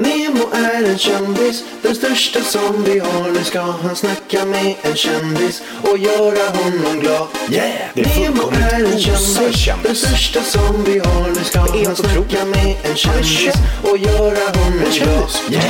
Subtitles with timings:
[0.00, 3.30] Nemo är en kändis, den största som vi har.
[3.30, 7.26] Nu ska han snacka med en kändis och göra honom glad.
[7.50, 7.70] Yeah!
[7.94, 11.28] Det är Nemo är en kändis, den största som vi har.
[11.28, 15.30] Nu ska han snacka med en kändis och göra honom glad.
[15.50, 15.64] Yeah!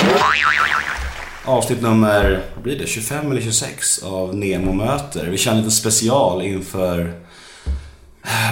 [1.45, 5.27] Avsnitt nummer, vad blir det, 25 eller 26 av Nemo möter.
[5.27, 7.13] Vi kör en liten special inför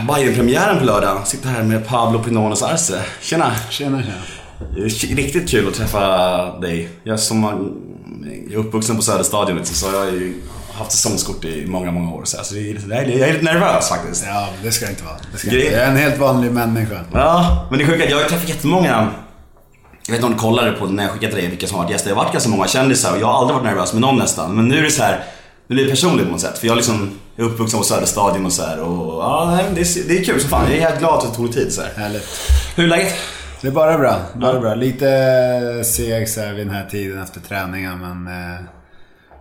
[0.08, 1.26] Bajen-premiären på lördag.
[1.26, 3.02] Sitter här med Pablo Pinones Arce.
[3.20, 3.54] Tjena!
[3.70, 4.37] Tjena, tjena.
[4.74, 4.80] Det
[5.14, 5.98] Riktigt kul att träffa
[6.60, 6.88] dig.
[7.04, 10.34] Jag som jag är uppvuxen på Söderstadion liksom, så jag har ju
[10.72, 12.22] haft säsongskort i många, många år.
[12.24, 14.24] Så alltså, det är, lite- jag är jag lite nervös faktiskt.
[14.26, 15.16] Ja, det ska det inte vara.
[15.32, 15.76] Det ska Grej- inte.
[15.76, 17.00] Jag är en helt vanlig människa.
[17.12, 19.08] Ja, men det att jag har träffat jättemånga
[20.06, 21.84] jag vet inte om du kollade på när jag skickade till dig vilka som har
[21.84, 22.08] varit gäster.
[22.10, 24.56] Jag har varit ganska många kändisar och jag har aldrig varit nervös med någon nästan.
[24.56, 25.24] Men nu är det så här,
[25.66, 26.58] nu blir det personligt på något sätt.
[26.58, 30.18] För jag liksom är uppvuxen på Söderstadion och så här och ja, det, är, det
[30.18, 30.64] är kul som fan.
[30.68, 31.90] Jag är helt glad att det tog tid så här.
[31.96, 32.26] Härligt.
[32.76, 33.14] Hur är läget?
[33.60, 34.20] Det är bara bra.
[34.34, 34.74] Bara bra.
[34.74, 38.60] Lite seg så här vid den här tiden efter träningen, men, eh,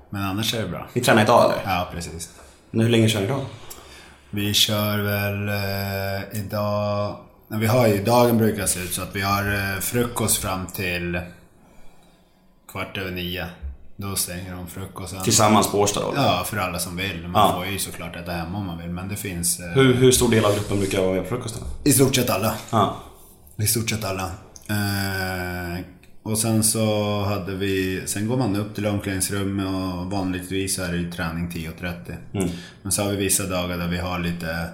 [0.10, 0.88] men annars är det bra.
[0.94, 1.74] Ni tränar idag eller?
[1.74, 2.30] Ja, precis.
[2.72, 3.46] Men hur länge kör ni idag?
[4.30, 7.16] Vi kör väl eh, idag...
[7.48, 10.66] Nej, vi har ju, dagen brukar se ut så att vi har eh, frukost fram
[10.68, 11.20] till
[12.72, 13.46] kvart över nio.
[13.96, 15.24] Då stänger de frukosten.
[15.24, 16.14] Tillsammans på Årsta då?
[16.16, 17.28] Ja, för alla som vill.
[17.28, 17.56] Man Ja.
[17.56, 19.60] får ju såklart äta hemma om man vill, men det finns...
[19.60, 21.62] Eh, Hur, hur stor del av gruppen brukar vara med på frukosten?
[21.84, 22.54] I stort sett alla.
[22.70, 22.96] Ja.
[23.58, 24.32] I stort sett alla.
[24.70, 25.80] Eh,
[26.24, 30.98] och sen så hade vi, sen går man upp till omklädningsrummet och vanligtvis är det
[30.98, 32.16] ju träning 10.30.
[32.82, 34.70] Men så har vi vissa dagar där vi har lite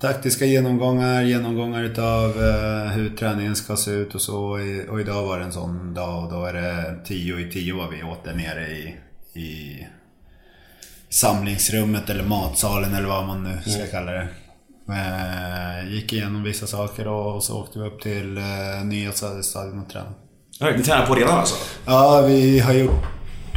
[0.00, 4.38] taktiska genomgångar, genomgångar utav eh, hur träningen ska se ut och så.
[4.88, 7.90] Och idag var det en sån dag och då är det 10 i 10 var
[7.90, 8.96] vi åter nere i,
[9.40, 9.86] i
[11.08, 14.28] samlingsrummet eller matsalen eller vad man nu ska kalla det.
[14.88, 19.88] Eh, gick igenom vissa saker och så åkte vi upp till eh, nya Söderstadion och
[19.88, 20.14] tränade.
[20.60, 21.56] Ja, Ni tränar på redan alltså?
[21.86, 23.04] Ja, vi har gjort...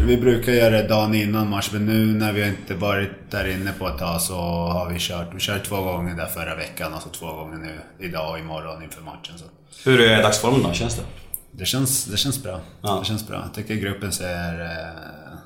[0.08, 3.72] Vi brukar göra det dagen innan match, men nu när vi inte varit där inne
[3.80, 4.36] på ett tag så
[4.68, 5.28] har vi kört.
[5.36, 8.84] Vi körde två gånger där förra veckan och så två gånger nu idag och imorgon
[8.84, 9.34] inför matchen.
[9.38, 9.46] Så.
[9.90, 10.74] Hur är dagsformen då?
[10.74, 11.02] Känns det?
[11.52, 12.60] Det, känns, det känns bra.
[12.82, 13.00] Ja.
[13.00, 13.42] Det känns bra.
[13.46, 14.62] Jag tycker gruppen ser...
[14.62, 15.38] Eh,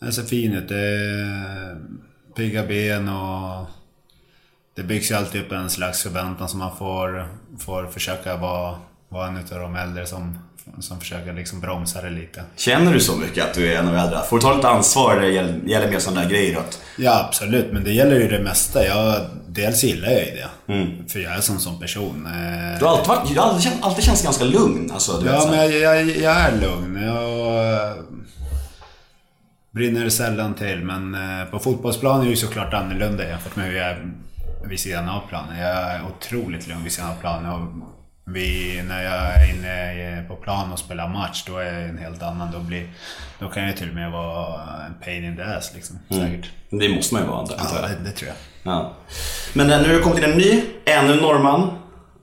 [0.00, 0.68] den ser fin ut.
[0.68, 1.76] Det är
[2.36, 3.66] pigga ben och...
[4.76, 7.28] Det byggs ju alltid upp en slags förväntan som man får,
[7.58, 8.74] får försöka vara,
[9.08, 10.38] vara en utav de äldre som,
[10.80, 12.42] som försöker liksom bromsa det lite.
[12.56, 14.18] Känner du så mycket att du är en av de äldre?
[14.28, 16.58] Får du ta lite ansvar när det gäller, gäller mer sådana där grejer?
[16.58, 17.72] Att, Ja, absolut.
[17.72, 18.86] Men det gäller ju det mesta.
[18.86, 20.72] Jag, dels gillar jag ju det.
[20.72, 21.08] Mm.
[21.08, 22.28] För jag är som sån person.
[22.78, 24.90] Du har alltid, varit, du har alltid, alltid känts ganska lugn.
[24.94, 27.02] Alltså, du vet, Ja, så men jag, jag, jag är lugn.
[27.02, 27.96] Jag eh,
[29.70, 30.84] brinner sällan till.
[30.84, 34.12] Men eh, på fotbollsplanen är det ju såklart annorlunda jämfört med hur jag är
[34.64, 35.58] vid sidan av planen.
[35.58, 37.52] Jag är otroligt lugn vid sidan av planen.
[37.52, 37.68] Och
[38.34, 42.22] vi, när jag är inne på plan och spelar match, då är jag en helt
[42.22, 42.52] annan.
[42.52, 42.90] Då, blir,
[43.38, 45.98] då kan jag till och med vara en pain in the ass liksom.
[46.08, 46.50] Säkert.
[46.70, 47.90] Det måste man ju vara, antar Ja, jag.
[47.90, 48.36] det, det tror jag.
[48.72, 48.92] Ja.
[49.52, 51.70] Men eh, nu har det kommit in en ny, ännu norrman.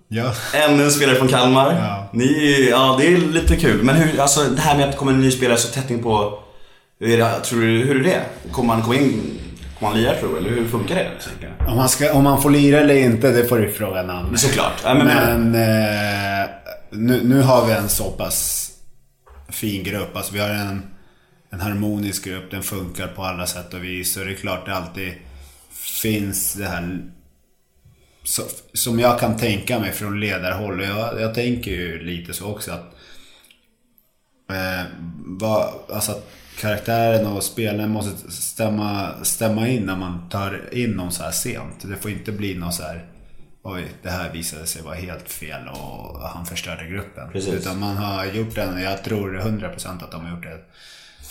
[0.07, 0.33] Ja.
[0.53, 1.73] Ännu en spelare från Kalmar.
[1.73, 2.09] Ja.
[2.13, 3.83] Ni, ja, det är lite kul.
[3.83, 6.03] Men hur, alltså, det här med att det kommer en ny spelare så tätt in
[6.03, 6.39] på...
[6.99, 8.22] Hur är det, tror du, hur är det?
[8.51, 9.39] Kommer han komma in...
[9.83, 10.38] Kommer han lira tror?
[10.38, 11.11] Eller hur funkar det?
[11.67, 14.38] Om man, ska, om man får lira eller inte, det får du fråga namn.
[14.38, 14.81] Såklart.
[14.83, 16.49] Ja, men, Men eh,
[16.89, 18.69] nu, nu har vi en så pass
[19.49, 20.16] fin grupp.
[20.16, 20.83] Alltså vi har en,
[21.49, 22.51] en harmonisk grupp.
[22.51, 24.13] Den funkar på alla sätt och vis.
[24.13, 25.13] Så det är klart det alltid
[26.01, 26.99] finns det här
[28.23, 28.41] så,
[28.73, 30.79] som jag kan tänka mig från ledarhåll.
[30.79, 32.95] Och jag, jag tänker ju lite så också att
[34.49, 34.85] eh,
[35.25, 36.29] vad, alltså att
[36.59, 41.75] karaktären och spelaren måste stämma, stämma in när man tar in någon så här sent.
[41.81, 43.06] Det får inte bli någon så här
[43.66, 47.30] Oj, det här visade sig vara helt fel och han förstörde gruppen.
[47.31, 47.53] Precis.
[47.53, 50.59] Utan man har gjort en, jag tror 100% att de har gjort en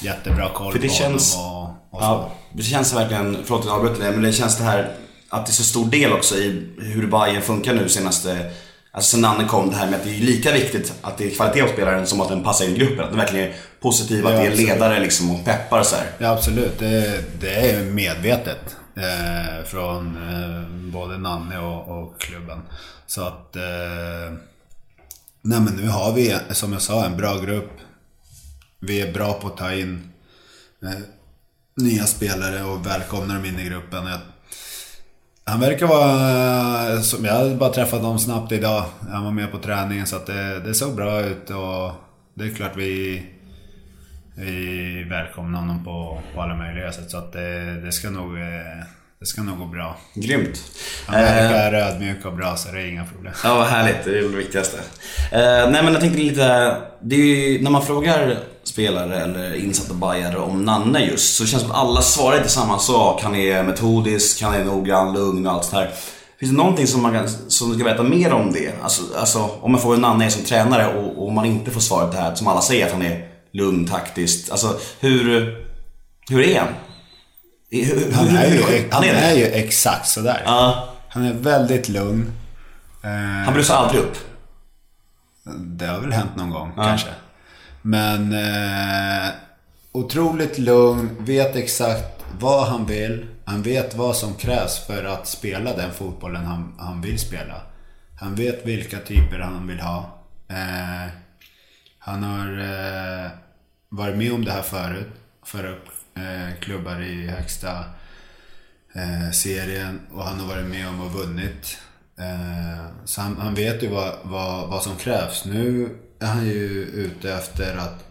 [0.01, 2.03] jättebra koll För det på känns- och, och.
[2.03, 4.93] Ja, det känns verkligen, förlåt att jag avbryter men det känns det här
[5.29, 8.51] att det är så stor del också i hur Bayern funkar nu senaste,
[8.93, 11.35] alltså sen Nanne kom, det här med att det är lika viktigt att det är
[11.35, 13.01] kvalitet på spelaren som att den passar in i gruppen.
[13.01, 16.07] Att den verkligen positiv, att det är ledare liksom och peppar så här.
[16.19, 16.79] Ja, absolut.
[16.79, 18.77] Det, det är medvetet.
[18.97, 22.63] Eh, från eh, både Nanne och, och klubben.
[23.07, 23.57] Så att...
[23.57, 24.33] Eh,
[25.43, 27.71] nej men nu har vi, som jag sa, en bra grupp.
[28.79, 30.13] Vi är bra på att ta in
[30.83, 30.91] eh,
[31.77, 34.07] nya spelare och välkomna dem in i gruppen.
[34.07, 34.19] Jag,
[35.45, 37.03] han verkar vara...
[37.03, 38.85] Som jag hade bara träffat dem snabbt idag.
[39.11, 41.93] Han var med på träningen så att det, det såg bra ut och
[42.35, 43.27] det är klart vi...
[44.35, 48.37] Vi välkomnar honom på, på alla möjliga sätt så att det, det ska nog...
[48.37, 48.85] eh,
[49.21, 49.97] det ska nog gå bra.
[50.15, 50.61] Grymt.
[51.07, 53.33] Han verkar ödmjuk och bra så det är inga problem.
[53.45, 54.05] Ja, vad härligt.
[54.05, 54.77] Det är det viktigaste.
[55.33, 56.77] Eh, nej, men jag tänkte lite...
[57.01, 61.63] Det är ju, när man frågar spelare eller insatta bajare om Nanne just, så känns
[61.63, 63.23] det som att alla svarar inte samma sak.
[63.23, 65.91] Han är metodisk, han är noggrann, lugn och allt så här.
[66.41, 68.73] Finns det någonting som man kan, som du ska veta mer om det?
[68.83, 72.13] Alltså, alltså om man får en Nanne som tränare och, och man inte får svaret
[72.13, 74.51] det här som alla säger att han är lugn, taktiskt.
[74.51, 75.57] Alltså hur,
[76.31, 76.69] hur är han?
[77.71, 79.09] Hur, Han är ju, han det?
[79.09, 80.43] är ju exakt sådär.
[80.45, 82.33] Ja, Han är väldigt lugn.
[83.03, 83.11] Eh,
[83.45, 84.17] han blussar aldrig upp.
[85.59, 87.09] Det har väl hänt någon gång kanske.
[87.83, 89.31] Men eh,
[89.93, 93.27] otroligt lugn, vet exakt vad han vill.
[93.45, 97.61] Han vet vad som krävs för att spela den fotbollen han, han vill spela.
[98.21, 100.19] Han vet vilka typer han vill ha.
[100.49, 101.09] Eh,
[102.05, 103.31] han har eh,
[103.89, 105.09] varit med om det här förut.
[105.45, 107.85] För upp eh, klubbar i högsta
[108.93, 111.79] eh, serien och han har varit med om och vunnit.
[112.19, 115.45] Eh, så han, han vet ju vad, vad, vad som krävs.
[115.45, 118.05] Nu är han ju ute efter att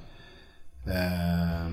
[0.88, 1.72] eh,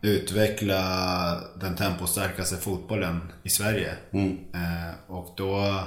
[0.00, 3.94] utveckla den tempostarkaste fotbollen i Sverige.
[4.12, 5.82] Eh, och då,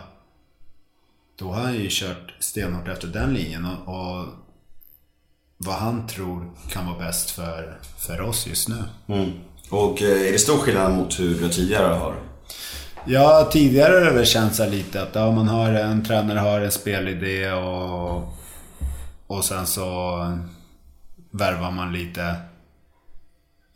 [1.36, 4.27] då har han ju kört stenhårt efter den linjen och, och
[5.57, 8.83] vad han tror kan vara bäst för, för oss just nu.
[9.07, 9.31] Mm.
[9.69, 12.15] Och eh, är det stor skillnad mot hur du tidigare har?
[13.05, 16.71] Ja, tidigare har det väl känts lite att ja, man har en tränare har en
[16.71, 18.33] spelidé och,
[19.27, 20.17] och sen så
[21.31, 22.35] värvar man lite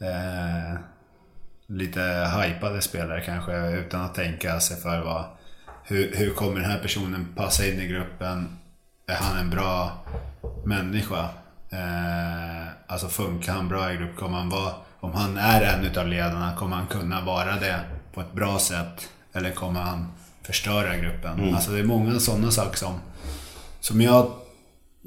[0.01, 0.79] eh,
[1.67, 2.01] lite
[2.43, 5.23] hypade spelare kanske utan att tänka sig för vad
[5.83, 8.57] hur, hur kommer den här personen passa in i gruppen?
[9.07, 10.05] Är han en bra
[10.65, 11.29] människa?
[11.71, 14.17] Eh, alltså funkar han bra i grupp?
[14.19, 17.79] Kommer han vara, om han är en utav ledarna, kommer han kunna vara det
[18.13, 19.09] på ett bra sätt?
[19.33, 20.07] Eller kommer han
[20.45, 21.55] förstöra gruppen?
[21.55, 22.93] Alltså det är många sådana saker som,
[23.79, 24.31] som jag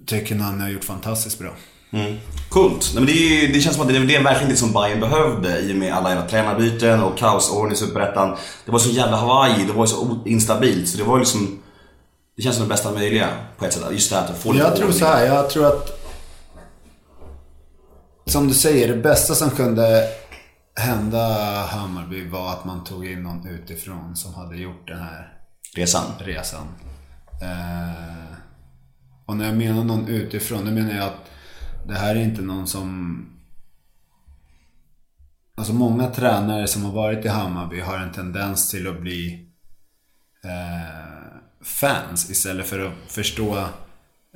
[0.07, 1.51] tycker han har gjort fantastiskt bra.
[1.93, 2.17] Mm.
[2.49, 2.91] Coolt.
[2.95, 5.01] Nej, men det, ju- det känns som att det det är verkligen det som Bayern
[5.01, 8.37] behövde i och med alla jävla tränarbyten och kaosåren i Superettan.
[8.65, 11.59] Det var så jävla Hawaii, det var så instabilt så det var liksom...
[12.37, 13.83] Det känns som det bästa möjliga på ett sätt.
[13.91, 15.01] Just det här att få lite Jag tror ordning.
[15.01, 15.99] så här, jag tror att...
[18.25, 20.09] Som du säger, det bästa som kunde
[20.75, 21.19] hända
[21.67, 25.39] Hammarby var att man tog in någon utifrån som hade gjort den här
[25.77, 26.13] Resan.
[26.19, 26.67] resan.
[27.43, 28.37] Eh,
[29.27, 31.31] och när jag menar någon utifrån, då menar jag att
[31.87, 33.19] det här är inte någon som...
[35.55, 39.49] Alltså många tränare som har varit i Hammarby har en tendens till att bli
[40.45, 41.33] eh,
[41.65, 43.59] fans istället för att förstå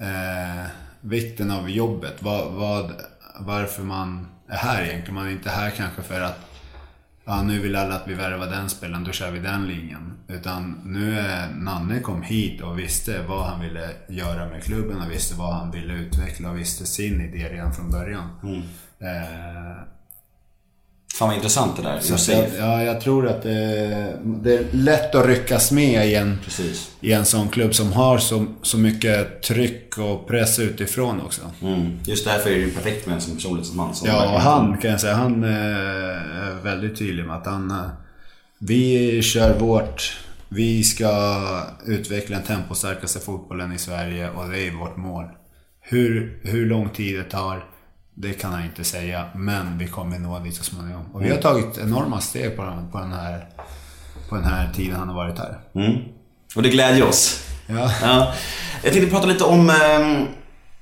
[0.00, 0.66] eh,
[1.00, 2.22] vikten av jobbet.
[2.22, 2.92] Vad, vad,
[3.38, 5.14] varför man är här egentligen.
[5.14, 6.46] Man är inte här kanske för att
[7.24, 10.12] ja, nu vill alla att vi värvar den spelaren, då kör vi den linjen.
[10.28, 15.10] Utan nu är Nanne kom hit och visste vad han ville göra med klubben och
[15.10, 18.28] visste vad han ville utveckla och visste sin idé redan från början.
[18.98, 19.76] Eh,
[21.18, 22.00] Fan vad intressant det där.
[22.00, 26.38] så jag, ja, jag tror att det, det är lätt att ryckas med i en,
[26.44, 26.90] Precis.
[27.00, 31.40] i en sån klubb som har så, så mycket tryck och press utifrån också.
[31.62, 31.98] Mm.
[32.04, 33.94] Just därför är det ju perfekt med en som personlighetsman.
[33.94, 35.50] Som Ja, och han kan jag säga, han eh,
[36.46, 37.70] är väldigt tydlig med att han...
[37.70, 37.76] eh,
[38.58, 40.16] Vi kör vårt...
[40.48, 41.08] Vi ska
[41.86, 45.24] utveckla den tempostarkaste fotbollen i Sverige och det är vårt mål.
[45.80, 47.64] Hur, hur lång tid det tar,
[48.18, 49.24] det kan han inte säga.
[49.34, 51.06] Men vi kommer nå dit så småningom.
[51.12, 53.46] Och vi har tagit enorma steg på den, på den, här,
[54.29, 55.58] på den här tiden han har varit här.
[55.74, 55.96] Mm.
[56.55, 57.41] Och det glädjer oss.
[57.67, 57.93] Ja.
[58.02, 58.32] Ja.
[58.82, 59.70] Jag tänkte prata lite om...
[59.70, 60.26] ehm,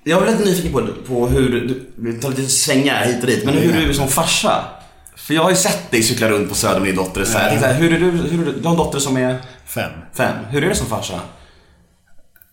[0.05, 1.91] jag var lite nyfiken på, på hur du...
[1.97, 4.65] Vi tar lite svängar hit och dit, men hur du är som farsa.
[5.17, 7.25] För jag har ju sett dig cykla runt på Söder med din dotter.
[7.25, 7.57] Så här.
[7.57, 8.53] Här, hur är du, hur är du?
[8.53, 9.91] Du har en dotter som är Fem.
[10.17, 10.37] fem.
[10.51, 11.21] Hur är det som farsa?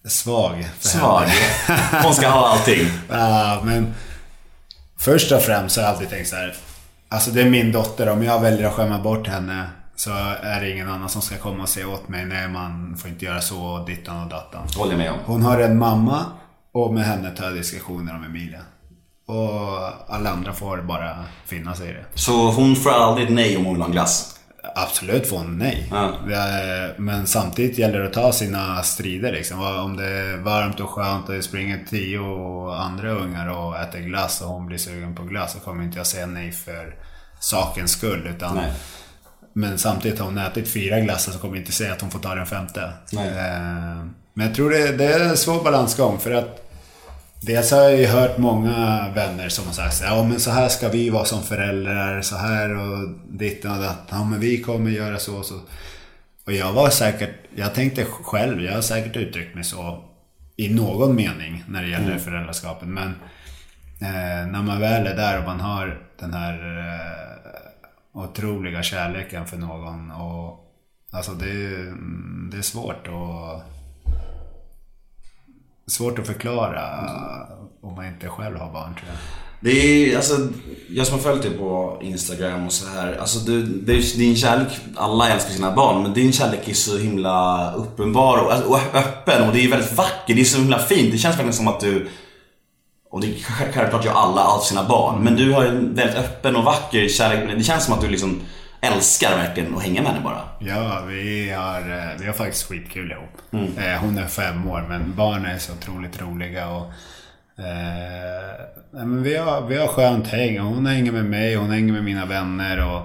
[0.08, 0.70] Svag.
[0.80, 1.24] Svag.
[1.24, 1.82] henne.
[2.04, 2.88] Hon ska ha allting.
[3.10, 3.94] Ja, men
[5.02, 6.56] först och främst har jag alltid tänkt så här.
[7.10, 10.72] Alltså det är min dotter, om jag väljer att skämma bort henne så är det
[10.72, 12.26] ingen annan som ska komma och säga åt mig.
[12.26, 14.68] Nej, man får inte göra så och dittan och dattan.
[14.78, 15.18] håller med om.
[15.26, 16.26] Hon har en mamma
[16.74, 18.60] och med henne tar jag diskussioner om Emilia.
[19.28, 22.06] Och alla andra får bara finna sig i det.
[22.16, 24.40] Så hon får aldrig ett nej om hon vill ha en glass?
[24.76, 25.88] Absolut får hon nej.
[25.92, 26.14] Ja.
[26.34, 29.62] Är- Men samtidigt gäller det att ta sina strider liksom.
[29.62, 32.20] Om det är varmt och skönt och det springer tio
[32.74, 36.08] andra ungar och äter glass och hon blir sugen på glass så kommer inte jag
[36.08, 36.96] säga nej för
[37.40, 38.28] sakens skull.
[38.36, 38.72] Utan, Nej.
[39.54, 42.20] Men samtidigt har hon ätit fyra glassar så kommer jag inte säga att hon får
[42.20, 42.92] ta den femte.
[43.12, 43.28] Nej.
[43.28, 46.71] Eh, Men jag tror det, det är en svår balansgång för att
[47.42, 50.90] Dels har jag ju hört många vänner som har sagt ja men så här ska
[50.90, 54.18] vi vara som föräldrar, så här och ditten och datten.
[54.20, 55.60] Ja men vi kommer göra så och så.
[56.46, 60.04] Och jag var säkert, jag tänkte själv, jag har säkert uttryckt mig så
[60.56, 62.20] i någon mening när det gäller Mm.
[62.20, 62.88] föräldraskapet.
[62.88, 63.08] Men
[64.02, 69.58] eh, när man väl är där och man har den här eh, otroliga kärleken för
[69.58, 70.12] någon.
[70.12, 70.60] Och,
[71.12, 71.94] alltså det, är-
[72.52, 73.64] det är svårt att
[75.88, 76.82] Svårt att förklara
[77.82, 79.18] om man inte själv har barn tror jag.
[79.64, 80.48] Det är, alltså,
[80.90, 83.18] jag som har följt dig på Instagram och så här.
[83.20, 86.98] Alltså du, det är, din kärlek, alla älskar sina barn, men din kärlek är så
[86.98, 90.36] himla uppenbar och, alltså, och öppen och det är väldigt vackert.
[90.36, 91.12] Det är så himla fint.
[91.12, 92.10] Det känns verkligen som att du,
[93.12, 96.56] och det är självklart gör alla allt sina barn, men du har en väldigt öppen
[96.56, 97.58] och vacker kärlek.
[97.58, 98.42] Det känns som att du liksom
[98.82, 100.42] älskar verkligen att hänga med henne bara.
[100.60, 103.38] Ja, vi har, eh, vi har faktiskt skitkul ihop.
[103.78, 106.68] Eh, Hon är fem år, men barnen är så otroligt roliga.
[106.70, 106.86] Och,
[107.64, 110.60] eh, men vi, har, vi har skönt häng.
[110.60, 112.88] Hon hänger med mig, hon hänger med mina vänner.
[112.96, 113.02] Och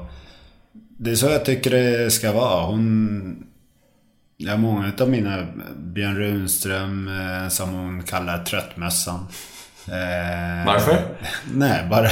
[0.99, 2.64] det är så jag tycker det ska vara.
[2.66, 3.42] Hon...
[4.38, 9.26] Ja, många av mina, Björn Runström, eh, som hon kallar tröttmössan.
[9.88, 10.99] Eh, Varför?
[11.54, 12.09] Nej, bara,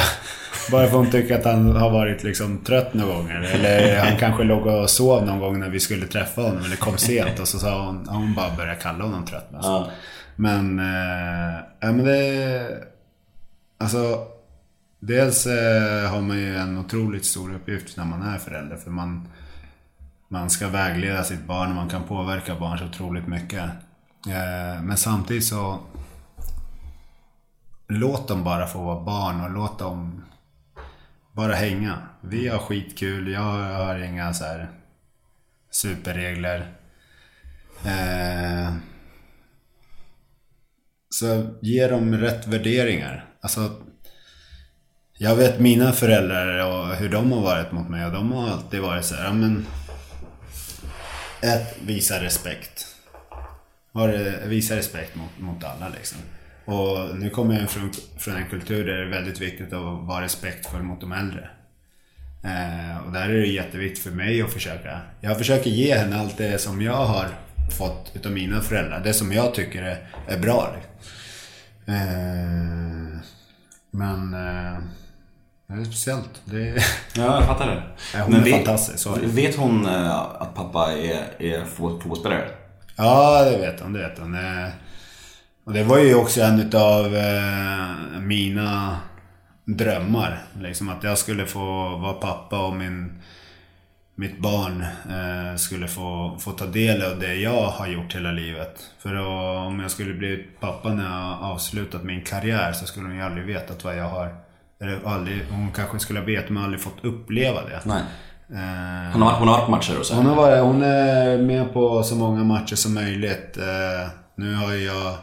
[0.71, 3.41] bara för hon tycker att han har varit liksom trött några gånger.
[3.55, 6.65] Eller han kanske låg och sov någon gång när vi skulle träffa honom.
[6.65, 9.49] Eller kom sent och så sa hon, hon bara började kalla honom trött.
[9.55, 9.71] Alltså.
[9.71, 9.91] Ja.
[10.37, 12.85] Men, eh, ja men det...
[13.79, 14.27] Alltså,
[15.01, 18.77] dels eh, har man ju en otroligt stor uppgift när man är förälder.
[18.77, 19.29] För man,
[20.29, 23.63] man ska vägleda sitt barn och man kan påverka barn så otroligt mycket.
[24.29, 25.79] Eh, men samtidigt så...
[27.89, 30.23] Låt dem bara få vara barn och låt dem
[31.35, 32.09] bara hänga.
[32.21, 34.69] Vi har skitkul, jag har inga så här
[35.71, 36.73] superregler.
[37.87, 38.75] Eh,
[41.11, 43.29] så ge dem rätt värderingar.
[43.41, 43.83] Alltså,
[45.19, 48.81] jag vet mina föräldrar och hur de har varit mot mig och de har alltid
[48.81, 49.67] varit så här, ja men...
[51.43, 52.87] Ett, visa respekt.
[53.95, 56.19] Eh, visa respekt mot, mot alla liksom.
[56.65, 60.25] Och nu kommer jag från, från en kultur där det är väldigt viktigt att vara
[60.25, 61.49] respektfull mot de äldre.
[62.45, 65.01] Eh, och där är det jätteviktigt för mig att försöka.
[65.21, 67.27] Jag försöker ge henne allt det som jag har
[67.79, 69.01] fått utav mina föräldrar.
[69.05, 70.75] Det som jag tycker är, är bra.
[70.77, 70.91] Liksom.
[71.95, 73.21] Eh,
[73.91, 74.79] men eh,
[75.67, 76.43] det är speciellt.
[76.45, 76.75] Det är,
[77.17, 77.83] Ja, jag fattar det.
[78.23, 79.19] Hon är fantastisk, så.
[79.23, 82.49] Vet hon eh, att pappa är, är fot- fotbollsspelare?
[82.97, 83.93] Ja, det vet hon.
[83.93, 84.37] Det vet hon.
[85.67, 88.97] Och det var ju också en utav eh, mina
[89.65, 90.43] drömmar.
[90.61, 93.23] Liksom att jag skulle få vara pappa och min,
[94.15, 98.81] mitt barn eh, skulle få, få ta del av det jag har gjort hela livet.
[99.03, 99.27] För då,
[99.67, 103.47] om jag skulle bli pappa när jag avslutat min karriär så skulle hon ju aldrig
[103.47, 104.35] vetat vad jag har...
[104.81, 107.81] Eller aldrig, hon kanske skulle ha vetat men aldrig fått uppleva det.
[107.85, 108.03] Nej.
[108.51, 110.15] Eh, Hon har hon har varit på matcher och så?
[110.15, 113.57] hon, har varit, hon är med på så många matcher som möjligt.
[113.59, 115.15] Eh, nu har jag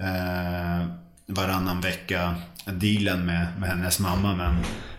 [0.00, 0.86] eh,
[1.26, 4.56] varannan vecka dealen med, med hennes mamma men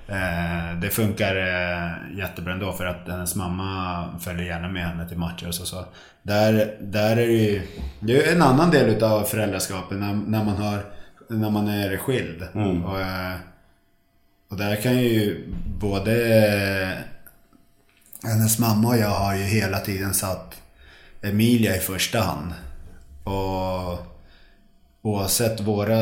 [0.08, 5.18] eh, det funkar eh, jättebra ändå för att hennes mamma följer gärna med henne till
[5.18, 5.66] matcher och så.
[5.66, 5.86] så.
[6.24, 7.68] Där, där är det ju
[8.00, 10.86] det är en annan del utav föräldraskapet när, när, man, har,
[11.28, 12.44] när man är skild.
[12.54, 13.36] Och, eh,
[14.50, 16.14] och där kan ju både
[18.24, 20.62] hennes mamma och jag har ju hela tiden satt
[21.22, 22.54] Emilia i första hand.
[23.24, 24.09] Och
[25.02, 26.02] oavsett våra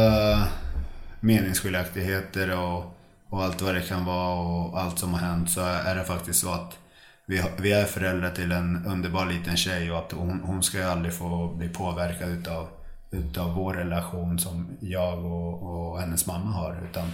[1.20, 2.98] meningsskiljaktigheter och,
[3.30, 6.39] och allt vad det kan vara och allt som har hänt så är det faktiskt
[6.39, 6.77] så att
[7.25, 10.84] vi, vi är föräldrar till en underbar liten tjej och att hon, hon ska ju
[10.84, 12.68] aldrig få bli påverkad utav,
[13.12, 16.77] utav vår relation som jag och, och hennes mamma har.
[16.92, 17.12] Utan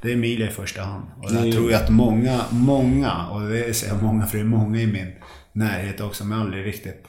[0.00, 1.04] det är Emilia i första hand.
[1.22, 4.46] Och jag tror jag att många, många, och det säger jag många för det är
[4.46, 5.12] många i min
[5.52, 7.06] närhet också, men aldrig riktigt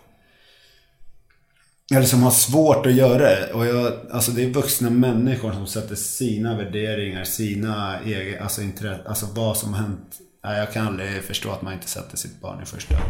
[1.91, 3.53] eller som har svårt att göra det.
[3.53, 9.01] Och jag, alltså det är vuxna människor som sätter sina värderingar, sina egna, alltså, intresse,
[9.07, 10.19] alltså vad som har hänt.
[10.43, 13.09] Nej, jag kan aldrig förstå att man inte sätter sitt barn i första hand.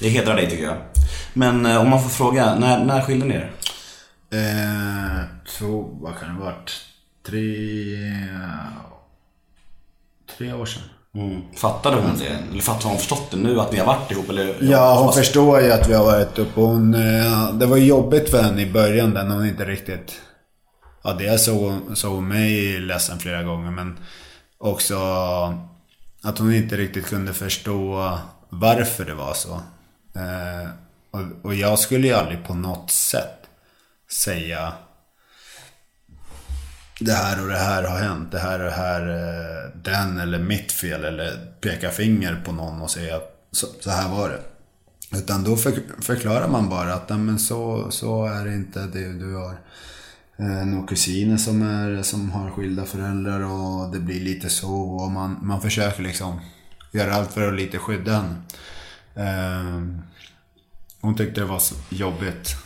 [0.00, 0.76] Det hedrar dig tycker jag.
[1.34, 3.50] Men eh, om man får fråga, när, när skilde ni er?
[4.30, 6.72] Eh, så, vad kan det ha varit?
[7.26, 7.42] Tre...
[10.38, 10.82] Tre år sedan.
[11.18, 11.42] Mm.
[11.56, 12.38] Fattade hon det?
[12.52, 14.28] Eller fattade hon förstått det nu att ni har varit ihop?
[14.28, 14.56] Eller?
[14.60, 16.60] Ja, hon Fast- förstår ju att vi har varit uppe.
[16.60, 20.20] Hon, eh, det var jobbigt för henne i början där när hon inte riktigt...
[21.04, 23.98] Ja, dels såg såg hon mig ledsen flera gånger men
[24.58, 24.96] också
[26.22, 29.52] att hon inte riktigt kunde förstå varför det var så.
[30.14, 30.68] Eh,
[31.10, 33.34] och, och jag skulle ju aldrig på något sätt
[34.24, 34.72] säga
[37.00, 40.38] det här och det här har hänt, det här och det här, eh, den eller
[40.38, 44.40] mitt fel eller peka finger på någon och säga att så, så här var det.
[45.18, 48.80] Utan då för, förklarar man bara att "Nej, men så, så är det inte.
[48.80, 49.56] Det, du har
[50.36, 54.72] eh, några kusiner som, är, som har skilda föräldrar och det blir lite så.
[54.80, 56.40] Och man, man försöker liksom
[56.92, 58.36] göra allt för att lite skydda henne.
[59.14, 59.82] Eh,
[61.00, 62.56] hon tyckte det var jobbigt.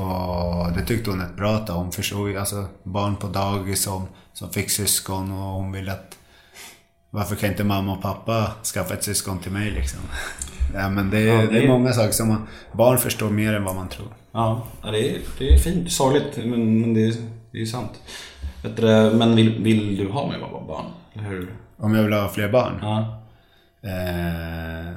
[0.00, 1.74] Och det tyckte hon ett bra tag.
[1.74, 6.16] Hon förstod ju, alltså barn på dagis som, som fick syskon och hon ville att
[7.10, 10.00] varför kan inte mamma och pappa skaffa ett syskon till mig liksom?
[10.74, 13.30] Ja, men det, är, Ja, det är- det är många saker som man, barn förstår
[13.30, 14.08] mer än vad man tror.
[14.32, 15.92] Ja, det, är, det är fint.
[15.92, 17.14] Sorgligt, men, men det, är,
[17.52, 17.90] det är sant.
[18.76, 18.82] Du,
[19.14, 20.84] men vill, vill du ha med barn?
[21.12, 21.54] Hur?
[21.76, 22.78] Om jag vill ha fler barn?
[22.82, 23.22] Ja.
[23.82, 24.96] Eh,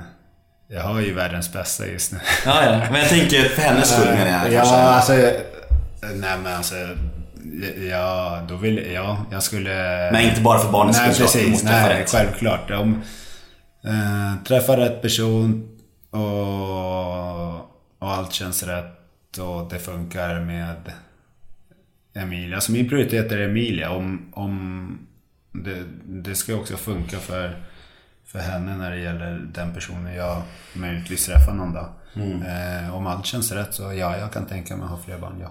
[0.67, 2.19] jag har ju världens bästa just nu.
[2.45, 2.81] Ja, ja.
[2.91, 4.53] Men jag tänker för hennes skull menar jag.
[4.53, 4.75] Ja, kanske.
[4.75, 5.13] alltså...
[6.15, 6.75] Nej men alltså...
[7.89, 9.73] Ja, då vill ja, jag skulle...
[10.11, 12.09] Men inte bara för barnens Nej skull, du precis, träffa nej rätt.
[12.11, 12.71] självklart.
[12.71, 13.01] Om
[13.83, 15.69] eh, träffar rätt person
[16.09, 17.53] och,
[17.99, 20.75] och allt känns rätt och det funkar med
[22.15, 22.55] Emilia.
[22.55, 23.89] Alltså min prioritet är Emilia.
[23.91, 24.97] Om, om
[25.51, 27.63] det, det ska också funka för,
[28.33, 30.41] för henne när det gäller den personen jag
[30.73, 31.87] möjligtvis träffar någon dag.
[32.15, 35.33] Eh, om allt känns rätt så ja, jag kan tänka mig att ha fler barn,
[35.41, 35.47] ja.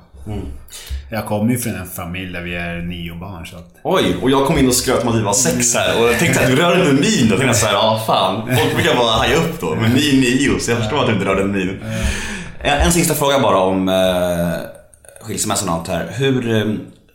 [1.10, 3.74] Jag kommer ju från en familj där vi är nio barn så att...
[3.82, 6.18] Oj, och jag kom in och skröt om att vi var sex här och jag
[6.18, 7.22] tänkte att du rör en min.
[7.22, 8.56] Då tänkte jag såhär, ja fan.
[8.56, 9.74] Folk brukar bara haja upp då.
[9.74, 11.80] Men ni är nio, så jag förstår att du inte rörde en min.
[12.60, 14.52] En, en sista fråga bara om eh,
[15.20, 16.08] skilsmässan och allt här.
[16.12, 16.74] Hur eh,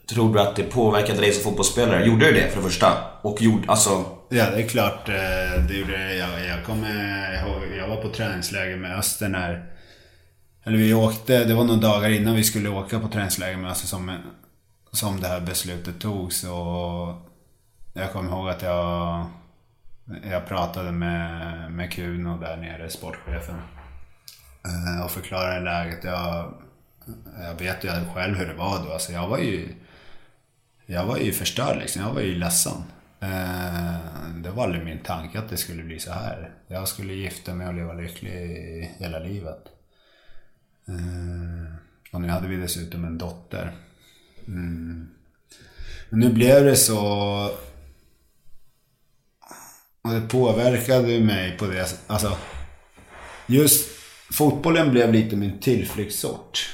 [0.09, 2.05] tror du att det påverkade dig som fotbollsspelare?
[2.05, 2.87] Gjorde det det för det första?
[3.21, 4.16] Och gjorde, alltså...
[4.29, 5.09] Ja, det är klart.
[5.09, 6.15] Eh, det gjorde det.
[6.15, 6.89] Jag, jag kommer
[7.33, 9.65] ihåg, jag var på träningsläger med Öster när...
[10.63, 13.87] Eller vi åkte, det var några dagar innan vi skulle åka på träningsläger med Öster
[13.87, 14.17] som,
[14.91, 16.43] som det här beslutet togs.
[16.43, 17.29] Och
[17.93, 19.25] jag kommer ihåg att jag,
[20.31, 23.61] jag pratade med, med Kuno där nere, sportchefen.
[24.65, 26.03] Eh, och förklarade läget.
[26.03, 26.53] Jag,
[27.41, 28.93] jag vet ju själv hur det var då.
[28.93, 29.75] Alltså jag var ju...
[30.85, 32.01] Jag var ju förstörd liksom.
[32.01, 32.83] Jag var ju ledsen.
[33.19, 33.95] Eh,
[34.43, 36.53] det var aldrig min tanke att det skulle bli så här.
[36.67, 39.63] Jag skulle gifta mig och leva lycklig hela livet.
[40.87, 41.75] Eh,
[42.11, 43.75] och nu hade vi dessutom en dotter.
[44.47, 45.07] Mm.
[46.09, 46.97] Men nu blev det så...
[50.01, 51.99] Och det påverkade mig på det.
[52.07, 52.37] Alltså,
[53.47, 53.89] just
[54.31, 56.69] fotbollen blev lite min tillflyktsort.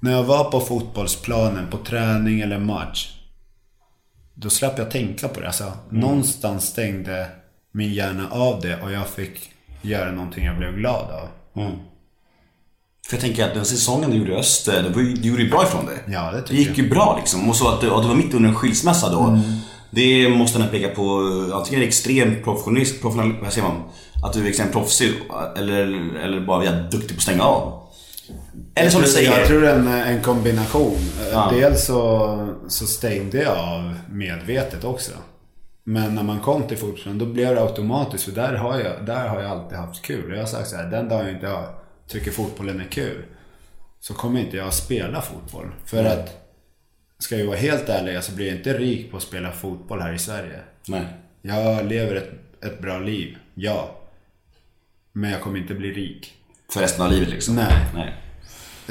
[0.00, 3.21] När jag var på fotbollsplanen, på träning eller match.
[4.34, 5.46] Då slapp jag tänka på det.
[5.46, 7.26] Alltså, Någonstans stängde
[7.72, 9.50] min hjärna av det och jag fick
[9.82, 11.28] göra någonting jag blev glad av.
[13.06, 15.50] För jag tänker att den säsongen du gjorde i Öster, det ju- du gjorde ju
[15.50, 16.12] bra ifrån det.
[16.12, 17.48] Ja, det Det tycker gick ju bra liksom.
[17.48, 19.40] Och så att du, att du var mitt under en skilsmässa då.
[19.90, 21.18] Det måste man peka på
[21.54, 23.82] antingen extrem professionist, professional, vad säger man?
[24.24, 25.12] Att du är extremt proffsig
[25.56, 25.82] eller,
[26.24, 27.81] eller bara jävligt duktig på att stänga av.
[28.74, 29.38] Eller som du säger.
[29.38, 30.98] Jag tror det är en, en kombination.
[31.32, 31.50] Ja.
[31.54, 35.12] Dels så, så stängde jag av medvetet också.
[35.84, 38.24] Men när man kom till fotbollen då blev det automatiskt.
[38.24, 40.32] För där har jag, där har jag alltid haft kul.
[40.32, 41.74] Jag har sagt så här, den dagen jag inte har,
[42.06, 43.24] tycker fotbollen är kul.
[44.00, 45.66] Så kommer inte jag att spela fotboll.
[45.84, 46.54] För att,
[47.18, 50.12] ska jag vara helt ärlig, så blir jag inte rik på att spela fotboll här
[50.12, 50.60] i Sverige.
[50.86, 51.06] Nej.
[51.42, 53.96] Jag lever ett, ett bra liv, ja.
[55.12, 56.34] Men jag kommer inte bli rik.
[56.72, 57.54] För resten av livet liksom.
[57.54, 57.72] Nej.
[57.94, 58.14] Nej.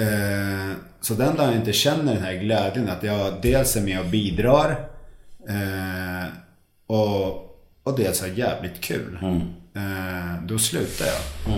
[0.01, 3.99] Eh, så den dagen jag inte känner den här glädjen att jag dels är med
[3.99, 4.89] och bidrar
[5.49, 6.27] eh,
[6.87, 7.27] och,
[7.83, 9.19] och dels har jävligt kul.
[9.75, 11.53] Eh, då slutar jag.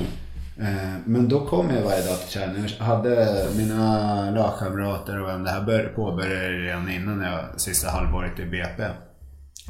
[0.67, 2.69] Eh, men då kom jag varje dag till träningen.
[2.77, 8.39] Jag hade mina lagkamrater och vem det här bör, påbörjade redan innan jag, sista halvåret
[8.39, 8.83] i BP.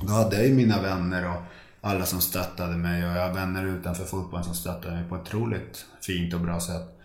[0.01, 1.41] Då hade jag ju mina vänner och
[1.81, 5.21] alla som stöttade mig och jag har vänner utanför fotbollen som stöttade mig på ett
[5.21, 6.99] otroligt fint och bra sätt.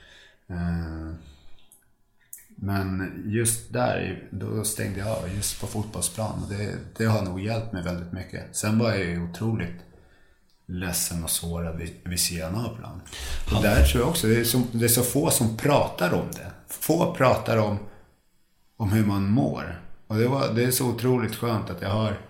[2.61, 6.43] Men just där, då stängde jag av just på fotbollsplan.
[6.43, 8.57] Och det, det har nog hjälpt mig väldigt mycket.
[8.57, 9.85] Sen var jag ju otroligt
[10.67, 13.01] ledsen och sårad vid, vid sidan av plan.
[13.57, 16.27] Och där tror jag också, det är, så, det är så få som pratar om
[16.33, 16.51] det.
[16.69, 17.79] Få pratar om,
[18.77, 19.83] om hur man mår.
[20.07, 22.21] Och det, var, det är så otroligt skönt att jag har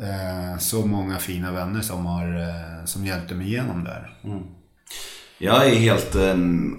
[0.00, 4.18] eh, så många fina vänner som, har, eh, som hjälpte mig igenom det här.
[5.44, 6.22] Jag är helt, eh,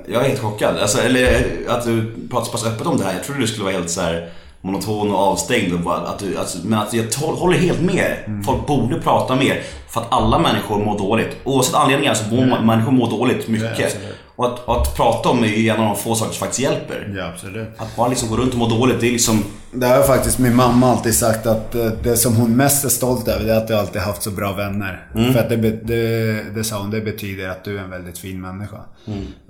[0.08, 0.78] jag är helt chockad.
[0.78, 3.14] Alltså, eller att du pratar så pass öppet om det här.
[3.14, 4.30] Jag trodde du skulle vara helt så här
[4.62, 5.74] monoton och avstängd.
[5.74, 8.16] Och bara, att du, alltså, men att jag tol- håller helt med.
[8.46, 9.62] Folk borde prata mer.
[9.90, 11.38] För att alla människor mår dåligt.
[11.44, 13.98] Oavsett anledningar så mår människor mår dåligt mycket.
[14.36, 16.60] Och att, att prata om det är ju en av de få saker som faktiskt
[16.60, 17.14] hjälper.
[17.18, 17.70] Ja, absolut.
[17.78, 19.44] Att bara liksom gå runt och må dåligt, det är liksom...
[19.72, 23.28] Det har faktiskt min mamma alltid sagt att eh, det som hon mest är stolt
[23.28, 25.08] över det är att jag alltid haft så bra vänner.
[25.14, 28.42] För att det, det, det sa hon, det betyder att du är en väldigt fin
[28.42, 28.80] människa.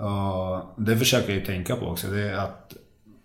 [0.04, 2.06] Och det försöker jag ju tänka på också.
[2.06, 2.72] Det är att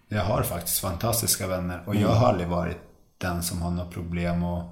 [0.09, 1.81] jag har faktiskt fantastiska vänner.
[1.85, 2.77] Och jag har aldrig varit
[3.17, 4.63] den som har något problem att,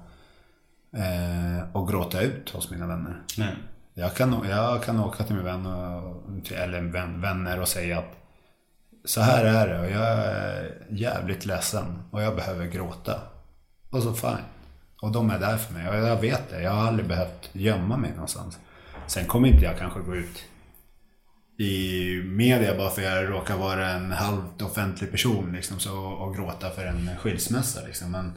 [0.96, 3.22] eh, att gråta ut hos mina vänner.
[3.38, 3.54] Nej.
[3.98, 8.16] Jag kan, jag kan åka till min vän och, eller vän, vänner och säga att
[9.04, 13.20] så här är det och jag är jävligt ledsen och jag behöver gråta.
[13.90, 14.44] Och så fine.
[15.02, 16.62] Och de är där för mig och jag vet det.
[16.62, 18.58] Jag har aldrig behövt gömma mig någonstans.
[19.06, 20.44] Sen kommer inte jag kanske gå ut
[21.58, 26.36] i media bara för att jag råkar vara en halvt offentlig person liksom, så, och
[26.36, 27.80] gråta för en skilsmässa.
[27.86, 28.10] Liksom.
[28.10, 28.32] Men,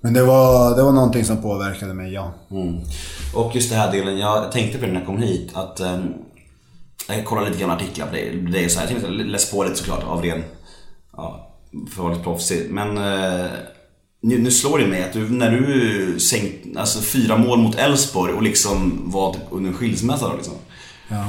[0.00, 2.32] men det, var, det var någonting som påverkade mig, ja.
[2.50, 2.80] Mm.
[3.34, 6.14] Och just det här delen, jag tänkte på det när jag kom hit att um,
[7.08, 8.30] jag kollade lite grann artiklar på det.
[8.30, 10.44] det är så här, jag tänkte läs på lite såklart av ren,
[11.16, 12.70] ja, för att vara lite proffsig.
[12.70, 13.50] Men uh,
[14.22, 18.32] nu, nu slår det mig att du, när du sänkt, alltså fyra mål mot Elfsborg
[18.32, 20.54] och liksom var typ under skilsmässa då liksom.
[21.08, 21.24] ja.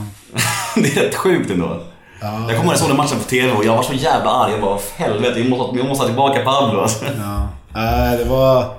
[0.76, 1.84] det är rätt sjukt ändå.
[2.22, 4.52] jag kommer ihåg jag såg den matchen på TV och jag var så jävla arg.
[4.52, 7.06] Jag bara, helvete, vi måste, vi måste ha tillbaka Pablo alltså.
[7.06, 7.50] Ja.
[7.74, 8.76] Nej, det var...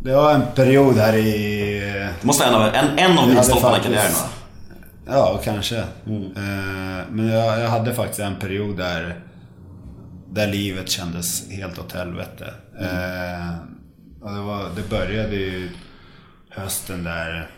[0.00, 1.80] Det var en period här i...
[2.20, 4.28] Det måste vara en av, en, en av milstolparna i karriären va?
[5.06, 5.78] Ja, kanske.
[5.78, 5.84] Eh,
[7.10, 9.20] Men jag, jag hade faktiskt en period där...
[10.30, 12.54] Där livet kändes helt åt helvete.
[12.80, 13.56] Eh,
[14.20, 15.70] och det, var, det började ju
[16.50, 17.50] hösten där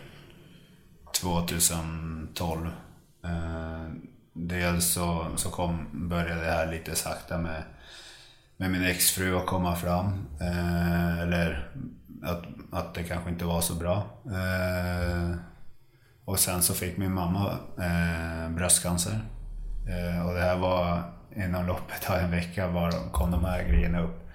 [1.21, 2.65] 2012.
[3.25, 3.91] Eh,
[4.33, 7.63] dels så, så kom, började det här lite sakta med,
[8.57, 10.25] med min exfru att komma fram.
[10.41, 11.71] Eh, eller
[12.23, 13.95] att, att det kanske inte var så bra.
[14.25, 15.35] Eh,
[16.25, 19.19] och sen så fick min mamma eh, bröstcancer.
[19.87, 21.03] Eh, och det här var
[21.35, 24.29] inom loppet av en vecka var, kom de här grejerna upp.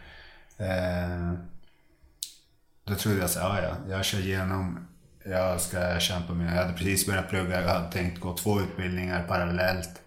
[0.58, 1.32] Eh,
[2.84, 4.86] då trodde jag så här, "Ja, ja, jag kör igenom.
[5.24, 7.60] Jag ska kämpa med Jag hade precis börjat plugga.
[7.62, 10.02] Jag hade tänkt gå två utbildningar parallellt.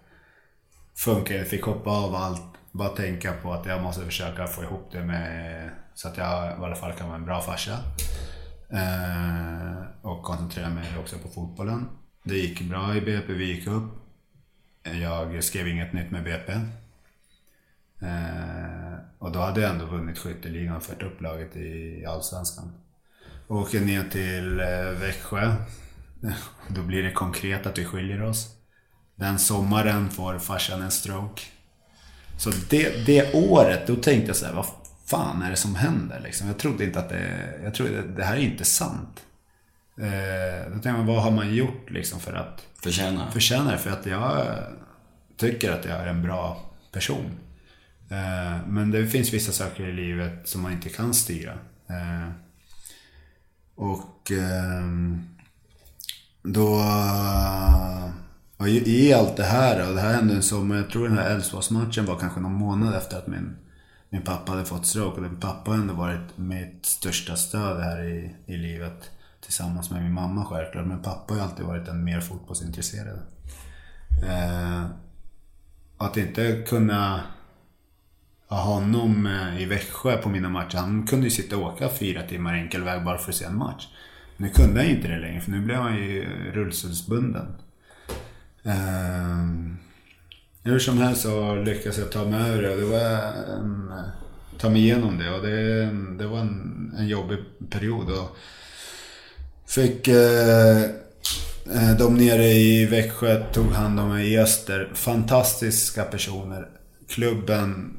[0.96, 2.53] Funkade, jag fick hoppa av allt.
[2.74, 6.64] Bara tänka på att jag måste försöka få ihop det med så att jag i
[6.64, 7.78] alla fall kan vara en bra farsa.
[8.68, 11.88] Eh, och koncentrera mig också på fotbollen.
[12.22, 13.84] Det gick bra i BP, vi gick upp.
[14.82, 16.52] Jag skrev inget nytt med BP.
[18.00, 22.72] Eh, och då hade jag ändå vunnit skytteligan och fört upp laget i Allsvenskan.
[23.48, 25.54] Åker ner till eh, Växjö.
[26.68, 28.56] Då blir det konkret att vi skiljer oss.
[29.16, 31.42] Den sommaren får farsan en stroke.
[32.38, 34.66] Så det, det året, då tänkte jag så här, vad
[35.06, 36.20] fan är det som händer?
[36.20, 36.46] Liksom.
[36.46, 37.54] Jag trodde inte att det...
[37.64, 39.22] Jag trodde, det här är inte sant.
[39.98, 43.30] Eh, då tänkte jag, vad har man gjort liksom för att Förtjäna.
[43.30, 43.78] förtjäna det?
[43.78, 44.46] För att jag
[45.36, 47.30] tycker att jag är en bra person.
[48.10, 51.52] Eh, men det finns vissa saker i livet som man inte kan styra.
[51.88, 52.30] Eh,
[53.74, 55.28] och ehm,
[56.42, 56.82] då...
[58.56, 61.30] Och i, I allt det här, och det här hände som, jag tror den här
[61.30, 63.56] Elfsborgsmatchen var kanske någon månad efter att min,
[64.10, 65.16] min pappa hade fått stroke.
[65.16, 69.10] Och min pappa har ändå varit mitt största stöd här i, i livet.
[69.40, 70.86] Tillsammans med min mamma självklart.
[70.86, 73.20] Men pappa har ju alltid varit den mer fotbollsintresserade.
[74.26, 74.84] Eh,
[75.98, 77.20] att inte kunna
[78.48, 80.76] ha honom eh, i Växjö på mina matcher.
[80.76, 83.58] Han kunde ju sitta och åka fyra timmar enkel väg bara för att se en
[83.58, 83.88] match.
[84.36, 87.46] Nu kunde han ju inte det längre för nu blev han ju rullstolsbunden.
[88.64, 89.44] Eh,
[90.62, 93.00] hur som helst så lyckades jag ta mig över det det var
[93.56, 93.92] en,
[94.58, 95.84] ta mig igenom det och det,
[96.18, 97.38] det var en, en jobbig
[97.70, 98.10] period.
[98.10, 98.36] Och
[99.66, 100.82] fick eh,
[101.72, 104.90] eh de nere i Växjö tog hand om mig i Öster.
[104.94, 106.68] Fantastiska personer.
[107.08, 107.98] Klubben,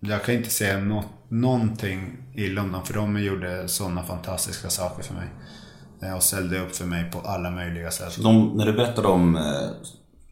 [0.00, 5.02] jag kan inte säga något, någonting illa om dem för de gjorde sådana fantastiska saker
[5.02, 5.28] för mig.
[6.02, 8.16] Eh, Och ställde upp för mig på alla möjliga sätt.
[8.22, 9.42] De, när du berättade om eh,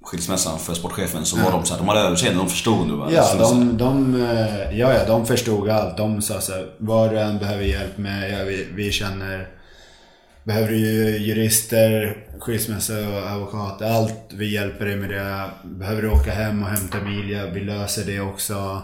[0.02, 3.08] skilsmässan för sportchefen så var de så här, de hade överseende, de förstod nu va?
[3.12, 5.96] Ja, Så- så- de, de, eh, ja, ja, de förstod allt.
[5.96, 9.48] De sa så här, vad du än behöver hjälp med, ja, vi, vi känner...
[10.44, 14.14] Behöver du ju jurister, skilsmässa och advokat, allt.
[14.32, 15.50] Vi hjälper dig med det.
[15.64, 18.82] Behöver du åka hem och hämta Emilia, vi löser det också.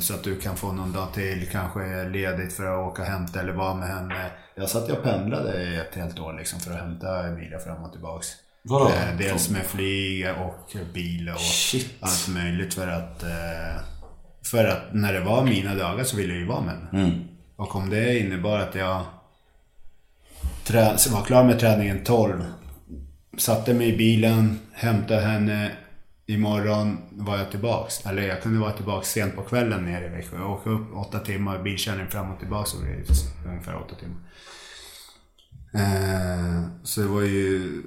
[0.00, 3.40] Så att du kan få någon dag till, kanske ledigt för att åka och hämta
[3.40, 4.24] eller vara med henne.
[4.58, 7.92] Jag satt och pendlade i ett helt år liksom för att hämta Emilia fram och
[7.92, 8.28] tillbaks.
[8.62, 8.88] Vadå?
[8.88, 11.94] Eh, dels med flyg och bil och Shit.
[12.00, 13.22] allt möjligt för att...
[13.22, 13.82] eh,
[14.50, 16.86] För att när det var mina dagar så ville jag ju vara med.
[16.92, 17.10] Mm.
[17.56, 19.02] Och om det innebar att jag
[21.10, 22.44] var klar med träningen 12
[23.38, 25.70] satte mig i bilen, hämtade henne.
[26.26, 28.06] Imorgon var jag tillbaks.
[28.06, 30.36] Eller jag kunde vara tillbaks sent på kvällen nere i Växjö.
[30.36, 34.18] Jag åkte upp åtta timmar bilkörning fram och tillbaks Så det ungefär åtta timmar.
[35.74, 37.82] Eh, så det var ju...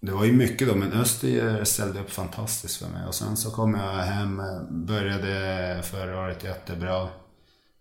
[0.00, 3.06] Det var ju mycket då, men Öster ställde upp fantastiskt för mig.
[3.06, 7.08] Och sen så kom jag hem, började förra året jättebra.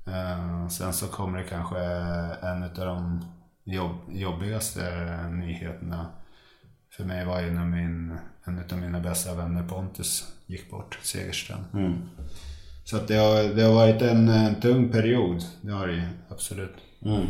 [0.07, 1.79] Eh, sen så kommer det kanske
[2.47, 3.25] en av de
[3.63, 4.81] jobb, jobbigaste
[5.27, 6.11] nyheterna
[6.91, 11.59] för mig var ju när min, en av mina bästa vänner Pontus gick bort, Segerström.
[11.73, 11.93] Mm.
[12.83, 16.03] Så att det, har, det har varit en, en tung period, det har det ju,
[16.29, 16.75] absolut.
[17.05, 17.27] Mm.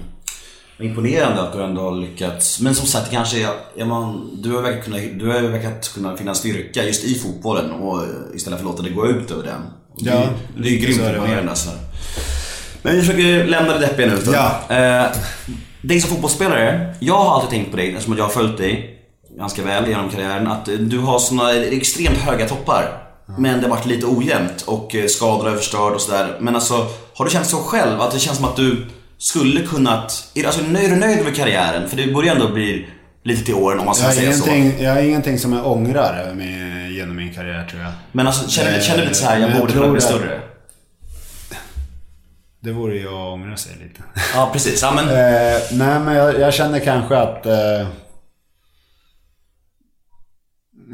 [0.79, 2.61] Imponerande att du ändå har lyckats.
[2.61, 3.47] Men som sagt, det kanske
[3.77, 7.71] är, man, du har verkat kunna, du har verkat kunna finna styrka just i fotbollen
[7.71, 8.03] och
[8.35, 9.61] istället för att låta det gå ut över den.
[9.97, 11.15] Ja, det, det är lite grymt det.
[11.15, 11.69] imponerande alltså.
[12.81, 14.17] Men vi försöker lämna det deppiga nu.
[14.25, 14.33] Då.
[14.33, 14.75] Ja.
[14.75, 15.11] Eh,
[15.81, 18.90] dig som fotbollsspelare, jag har alltid tänkt på dig, eftersom jag har följt dig
[19.37, 22.97] ganska väl genom karriären, att eh, du har såna extremt höga toppar.
[23.37, 26.37] Men det har varit lite ojämnt och eh, skador har förstört och sådär.
[26.39, 28.01] Men alltså, har du känt så själv?
[28.01, 28.85] Att det känns som att du
[29.17, 30.31] skulle kunnat...
[30.35, 31.89] Är alltså, är du nöjd med karriären?
[31.89, 32.87] För det börjar ändå bli
[33.23, 34.49] lite till åren om man ska Jag säga så.
[34.49, 37.91] ingenting, jag har ingenting som jag ångrar med, genom min karriär tror jag.
[38.11, 39.97] Men alltså, känner, du- känner du lite så här, Men jag jag borde kunna bli
[39.97, 40.39] att- större?
[42.59, 44.01] Det vore ju att ångra sig lite.
[44.35, 44.81] Ja, precis.
[44.81, 47.45] Ja, men, Eh, nej, men jag, jag känner kanske att...
[47.45, 47.87] Eh,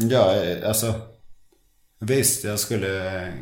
[0.01, 0.33] ja,
[0.65, 0.93] alltså...
[1.99, 3.33] Visst, jag skulle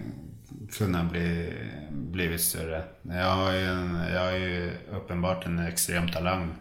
[0.77, 1.53] kunna bli
[1.91, 2.83] blivit större.
[3.01, 6.55] Jag har ju, en, jag har ju uppenbart en extrem talang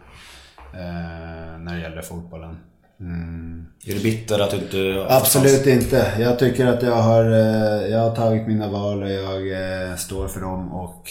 [0.73, 2.59] eh, när det gäller fotbollen.
[3.01, 3.67] Mm.
[3.87, 5.07] är du bitter att du inte...
[5.09, 6.13] Absolut inte.
[6.19, 10.29] Jag tycker att jag har, eh, jag har tagit mina val och jag eh, står
[10.29, 11.11] för dem och...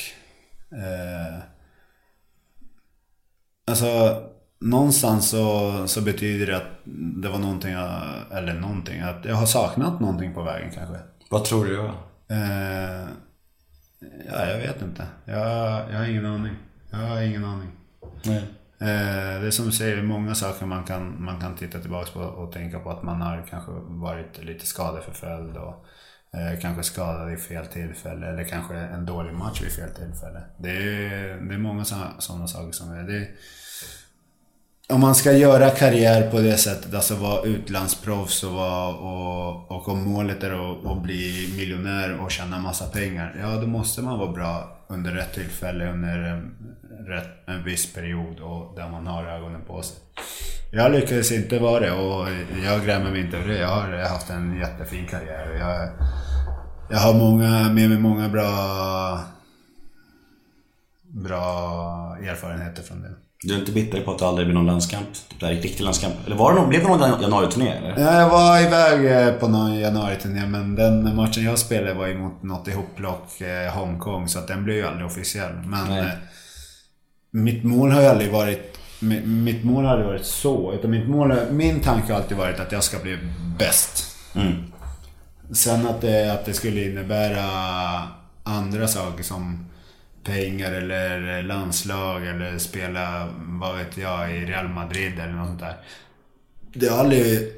[0.72, 1.40] Eh,
[3.68, 4.24] alltså,
[4.64, 6.80] någonstans så, så betyder det att
[7.22, 10.96] det var någonting, jag, eller någonting, att jag har saknat någonting på vägen kanske.
[11.30, 11.80] Vad tror du?
[12.36, 13.08] Eh,
[14.32, 15.08] ja, jag vet inte.
[15.26, 16.56] Jag, jag har ingen aning.
[16.92, 17.70] Jag har ingen aning.
[18.24, 18.44] Nej.
[18.80, 22.20] Eh, det är som du säger, många saker man kan, man kan titta tillbaka på
[22.20, 25.86] och tänka på att man har kanske varit lite skadeförföljd och
[26.38, 30.42] eh, kanske skadad i fel tillfälle eller kanske en dålig match vid fel tillfälle.
[30.58, 31.86] Det är, det är många
[32.20, 33.04] sådana saker som är...
[33.04, 33.28] Det
[34.90, 39.88] om man ska göra karriär på det sättet, alltså vara utlandsproffs och, vara, och, och
[39.88, 44.20] om målet är att, och bli miljonär och tjäna massa pengar, ja då måste man
[44.20, 46.56] vara bra under rätt tillfälle, under en,
[47.08, 49.98] rätt, en viss period och där man har ögonen på sig.
[50.72, 52.28] Jag lyckades inte vara det och
[52.64, 53.60] jag grämer mig inte över det.
[53.60, 55.90] Jag har haft en jättefin karriär och jag,
[56.90, 59.20] jag har många, med mig många bra,
[61.04, 63.23] bra erfarenheter från det.
[63.44, 65.08] Du är inte bitter på att det aldrig blir någon landskamp?
[65.30, 66.14] Typ där riktig landskamp?
[66.26, 68.00] Eller var det någon, blev det någon januari-turné eller?
[68.02, 72.44] Ja, Jag var iväg eh, på någon januari-turné men den matchen jag spelade var emot
[72.44, 75.54] något ihopplock, eh, Hongkong, så att den blev ju aldrig officiell.
[75.66, 76.00] Men Nej.
[76.00, 76.06] eh,
[77.32, 80.74] mitt mål har ju aldrig varit mi- mitt mål har aldrig varit så.
[80.74, 83.18] Utan mitt mål, min tanke har alltid varit att jag ska bli
[83.60, 84.16] bäst.
[84.36, 84.54] Mm.
[85.52, 87.44] Sen att det, att det skulle innebära
[88.44, 89.66] andra saker som
[90.24, 95.78] pengar eller landslag eller spela, vad vet jag, i Real Madrid eller något sånt där.
[96.74, 97.52] Det har aldrig,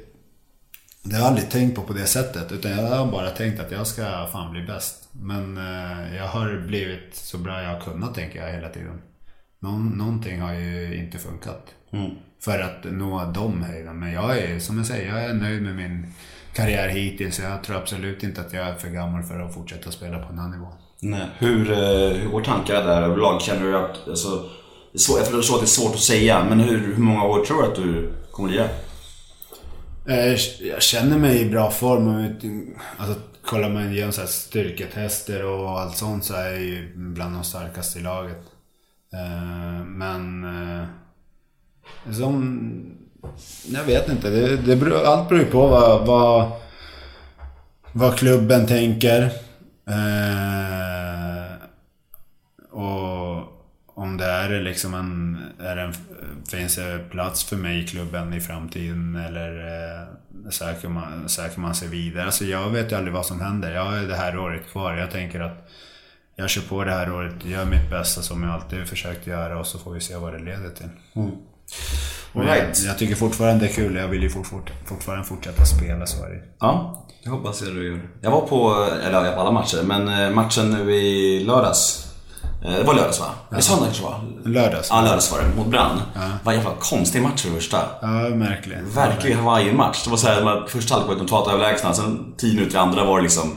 [1.02, 2.52] det har jag aldrig tänkt på på det sättet.
[2.52, 5.08] Utan jag har bara tänkt att jag ska fan bli bäst.
[5.12, 9.02] Men eh, jag har blivit så bra jag har kunnat tänker jag hela tiden.
[9.58, 11.74] Någon, någonting har ju inte funkat.
[11.90, 12.10] Mm.
[12.40, 13.92] För att nå de höjderna.
[13.92, 16.06] Men jag är, som jag säger, jag är nöjd med min
[16.52, 17.38] karriär hittills.
[17.38, 20.38] Jag tror absolut inte att jag är för gammal för att fortsätta spela på den
[20.38, 20.72] här nivån.
[21.00, 21.26] Nej.
[21.38, 23.42] Hur, eh, hur går tankarna där överlag?
[23.42, 24.28] Känner du att, alltså,
[24.92, 27.24] det är svårt, jag förstår att det är svårt att säga, men hur, hur många
[27.24, 28.68] år tror du att du kommer lira?
[30.08, 32.36] Eh, jag känner mig i bra form.
[32.96, 37.34] Alltså, kollar man igenom så här styrketester och allt sånt så är jag ju bland
[37.34, 38.42] de starkaste i laget.
[39.12, 40.46] Eh, men...
[42.12, 42.70] Som...
[43.66, 44.30] Jag vet inte.
[44.30, 46.50] Det, det allt beror ju på vad, vad,
[47.92, 49.45] vad klubben tänker.
[49.90, 51.52] Eh,
[52.70, 53.56] och
[53.94, 55.92] om det är liksom en, är en...
[56.48, 61.74] Finns det plats för mig i klubben i framtiden eller eh, söker, man, söker man
[61.74, 62.24] sig vidare?
[62.24, 63.74] Alltså jag vet ju aldrig vad som händer.
[63.74, 64.96] Jag har ju det här året kvar.
[64.96, 65.70] Jag tänker att
[66.36, 69.66] jag kör på det här året, gör mitt bästa som jag alltid försökt göra och
[69.66, 70.88] så får vi se vad det leder till.
[71.14, 71.30] Mm
[72.34, 72.84] right.
[72.86, 73.96] jag, tycker fortfarande det är kul.
[73.96, 77.74] Jag vill ju fort, fort, fortfarande fortsätta spela, så är det Ja, det hoppas jag
[77.74, 78.00] du gör.
[78.20, 82.02] Jag var på, eller jag var på alla matcher, men eh, matchen nu i lördags.
[82.64, 83.26] Eh, Det var lördags va?
[83.50, 84.52] Eller söndag kanske det var?
[84.52, 84.88] Lördags.
[84.90, 85.56] Ja, lördags var det.
[85.56, 86.00] Mot Brann.
[86.44, 87.78] Vad jävla konstig match för det första.
[88.02, 88.78] Ja, märkligt.
[88.96, 90.04] Verklig Hawaii-match.
[90.04, 93.16] Det var såhär, första halvlek var de totalt överlägsna, sen 10 minuter i andra var
[93.16, 93.56] det liksom...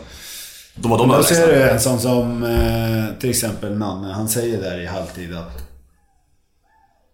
[0.75, 1.65] Då var de Då ser överlägsna.
[1.67, 4.13] du en sån som eh, till exempel Nanne.
[4.13, 5.68] Han säger där i halvtid att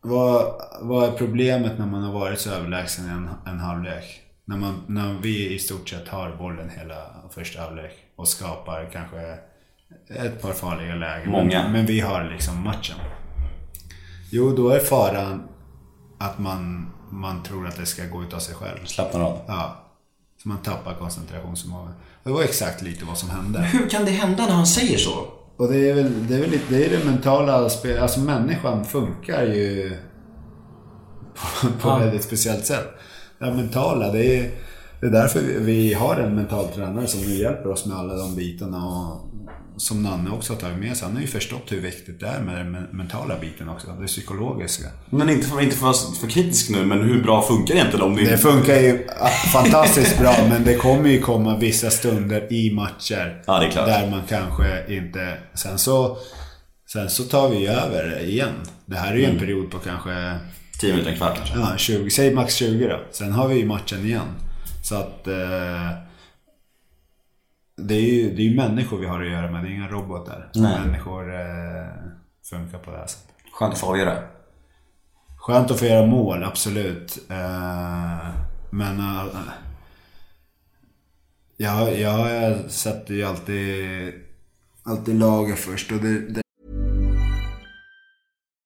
[0.06, 4.22] vad, vad är problemet när man har varit så överlägsen i en, en halvlek?
[4.46, 6.96] När, man, när vi i stort sett har bollen hela
[7.32, 9.38] första halvlek och skapar kanske
[10.10, 11.32] ett par farliga lägen.
[11.32, 11.64] Många.
[11.64, 12.96] Men, men vi har liksom matchen.
[14.32, 15.44] Jo, då är faran
[16.18, 18.86] att man, man tror att det ska gå ut av sig själv.
[18.86, 19.40] Slappnar av.
[19.48, 19.76] Ja.
[20.44, 21.92] Så man tappar koncentrationsförmåga.
[22.24, 23.60] Det var exakt lite vad som hände.
[23.60, 25.28] Hur kan det hända när han säger så?
[25.58, 28.02] Och det är väl det, är väl lite, det, är det mentala spelet.
[28.02, 29.98] Alltså människan funkar ju
[31.36, 31.98] på, på Ja.
[32.00, 32.88] ett väldigt speciellt sätt.
[33.40, 34.52] Det mentala, det är,
[35.02, 38.36] det är därför vi, har en mental tränare som nu hjälper oss med alla de
[38.36, 38.86] bitarna.
[38.86, 39.32] Och
[39.78, 41.06] som Nanne också har tagit med sig.
[41.06, 43.88] Han har ju förstått hur viktigt det är med den men- mentala biten också.
[44.02, 44.86] Det psykologiska.
[45.10, 47.80] Men inte för, inte för att vara för kritisk nu, men hur bra funkar det
[47.80, 49.08] egentligen om det Det funkar ju
[49.54, 53.44] fantastiskt bra men det kommer ju komma vissa stunder i matcher.
[53.48, 53.86] Ja, det är klart.
[53.88, 55.38] Där man kanske inte...
[55.54, 56.18] Sen så,
[56.94, 58.54] sen så tar vi över igen.
[58.86, 59.36] Det här är ju Mm.
[59.36, 60.36] en period på kanske...
[60.80, 61.60] 10 minuter, en kvart kanske.
[61.60, 63.00] Ja, 20, säg max 20 då.
[63.12, 64.28] Sen har vi ju matchen igen.
[64.86, 65.28] Så att...
[65.28, 65.92] Eh,
[67.78, 69.64] det är ju det är ju människor vi har att göra med.
[69.64, 70.52] Det är inga robotar.
[70.56, 70.80] Nej.
[70.86, 71.88] Människor eh,
[72.44, 73.36] funkar på det här sättet.
[73.52, 74.24] Skönt att få avgöra.
[75.38, 77.18] Skönt att få göra mål, absolut.
[77.30, 78.30] Eh,
[78.70, 79.00] men...
[79.00, 79.26] Uh,
[81.58, 84.14] jag, jag sätter ju alltid,
[84.84, 85.92] alltid laget först.
[85.92, 86.42] Och det, det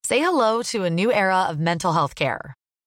[0.08, 2.54] Say hello to a new era of mental health care.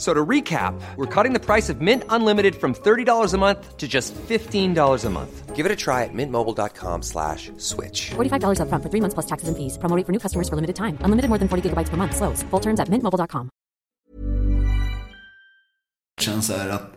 [0.00, 3.76] F- So to recap, we're cutting the price of Mint Unlimited from $30 a month
[3.76, 5.54] to just $15 a month.
[5.54, 8.12] Give it a try at mintmobile.com slash switch.
[8.16, 9.76] $45 upfront for three months plus taxes and fees.
[9.76, 10.96] Promo rate for new customers for limited time.
[11.04, 12.16] Unlimited more than 40 gigabytes per month.
[12.16, 12.42] Slows.
[12.50, 13.50] Full terms at mintmobile.com.
[16.20, 16.92] känns så här att...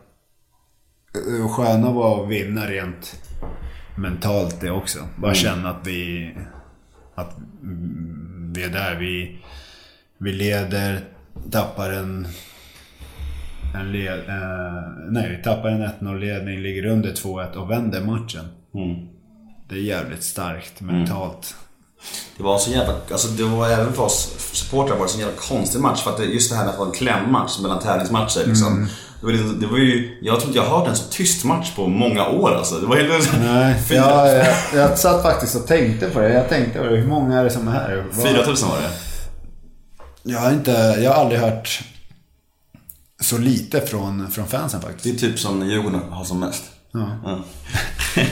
[1.14, 3.22] Det sköna var att vinna rent
[3.96, 5.08] mentalt det också.
[5.18, 6.36] Bara känna att vi...
[7.16, 8.96] Att mm, vi är där.
[8.96, 9.44] Vi,
[10.18, 11.08] vi leder,
[11.52, 12.28] tappar en...
[13.74, 18.48] en led, eh, nej, tappar en 1-0-ledning, ligger under 2-1 och vänder matchen.
[19.70, 21.56] Det är jävligt starkt mentalt.
[22.38, 25.36] Det var så jävla, alltså det var även för oss supportrar var det så jävla
[25.36, 26.02] konstig match.
[26.04, 28.88] För att det, just det här med att vara en klämmatch mellan tävlingsmatcher liksom.
[29.20, 31.46] Det, var, lite- det var ju, jag tror inte jag har hört en så tyst
[31.46, 32.76] match på många år alltså.
[32.80, 33.34] Det var helt...
[33.42, 36.34] Nej, jag, jag, jag satt faktiskt och tänkte på det.
[36.34, 36.98] Jag tänkte på det.
[36.98, 38.06] Hur många är det som är här?
[38.12, 38.90] Vad- 4000 var det.
[40.32, 40.72] Jag har, inte,
[41.04, 41.84] jag har aldrig hört
[43.24, 45.04] så lite från, från fansen faktiskt.
[45.04, 46.64] Det är typ som när Djurgården har som mest.
[46.92, 47.40] Ja.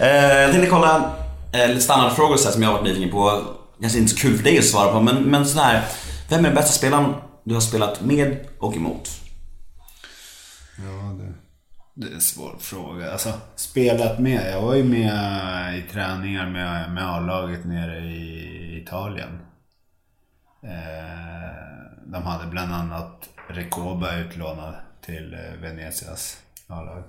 [0.00, 1.16] Eh, jag tänkte kolla
[1.52, 3.42] eh, lite standardfrågor så här, som jag har varit nyfiken på.
[3.80, 5.84] Kanske inte så kul för dig att svara på, men, men sån här.
[6.28, 9.10] Vem är den bästa spelaren du har spelat med och emot?
[10.78, 11.32] Ja, det,
[11.94, 13.12] det är en svår fråga.
[13.12, 14.52] Alltså, spelat med.
[14.52, 19.38] Jag var ju med i träningar med, med A-laget nere i Italien.
[20.62, 21.50] Eh,
[22.06, 27.04] de hade bland annat Recoba utlånad till eh, Venezias A-lag.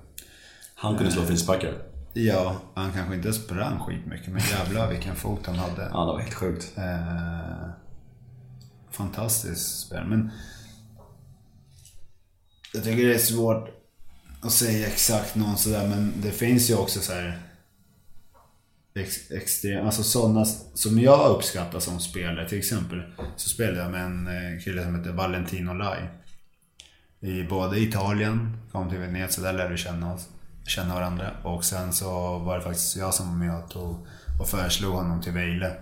[0.74, 1.74] Han kunde slå frisparkar.
[2.12, 5.82] Ja, han kanske inte sprang skitmycket men jävlar vilken fot han hade.
[5.92, 6.72] Ja, det var helt sjukt.
[6.76, 7.68] Eh,
[8.90, 10.04] fantastiskt spel.
[10.04, 10.30] Men
[12.72, 13.68] jag tycker det är svårt
[14.42, 15.88] att säga exakt någon sådär.
[15.88, 17.38] Men det finns ju också så här
[18.94, 22.48] ex, extrem, alltså sådana som jag uppskattar som spelare.
[22.48, 23.02] Till exempel
[23.36, 25.98] så spelade jag med en eh, kille som heter Valentino Lai
[27.22, 30.28] i både Italien, kom till Venedig, så där lärde vi känna, oss,
[30.66, 31.30] känna varandra.
[31.42, 34.06] Och sen så var det faktiskt jag som var med och, tog,
[34.40, 35.76] och föreslog honom till Vejle.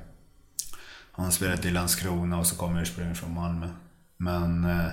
[1.13, 3.69] Han spelade i Landskrona och så kommer ursprungligen från Malmö.
[4.17, 4.65] Men...
[4.65, 4.87] Eh,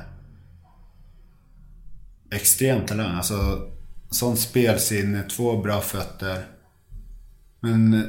[2.32, 3.16] extrem talang.
[3.16, 3.68] Alltså,
[4.10, 6.46] sånt spelsinne, två bra fötter.
[7.60, 8.06] Men eh,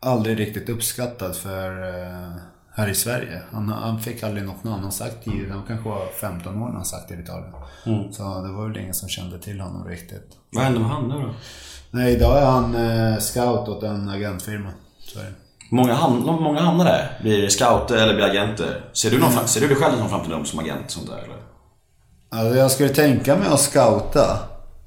[0.00, 2.36] aldrig riktigt uppskattad för eh,
[2.76, 3.42] här i Sverige.
[3.52, 4.82] Han, han fick aldrig något namn.
[4.82, 7.52] Han sagt tidigt, han kanske var 15 år när han sagt det i Italien.
[8.12, 10.30] Så det var väl ingen som kände till honom riktigt.
[10.52, 11.34] Vad hände med han nu då?
[11.90, 14.70] Nej, idag är han eh, scout åt en agentfirma.
[15.00, 15.18] Så.
[15.70, 17.18] Många, ham- många hamnar där.
[17.22, 18.84] Blir scouter eller blir agenter.
[18.92, 20.90] Ser du, någon, fram- ser du dig själv någon framtid som agent?
[20.90, 21.36] Sånt där, eller?
[22.30, 24.38] Alltså jag skulle tänka mig att scouta.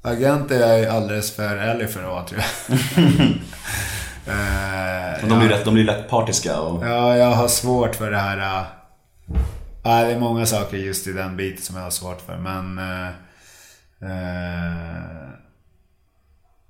[0.02, 3.28] Agent är jag alldeles för ärlig för att vara tror jag.
[4.28, 6.86] Eh, de blir, rätt, de blir lätt partiska och...
[6.86, 8.38] Ja, jag har svårt för det här...
[8.38, 8.66] äh,
[9.84, 12.78] ja, det är många saker just i den biten som jag har svårt för, men...
[12.78, 13.08] äh,
[14.02, 15.28] äh,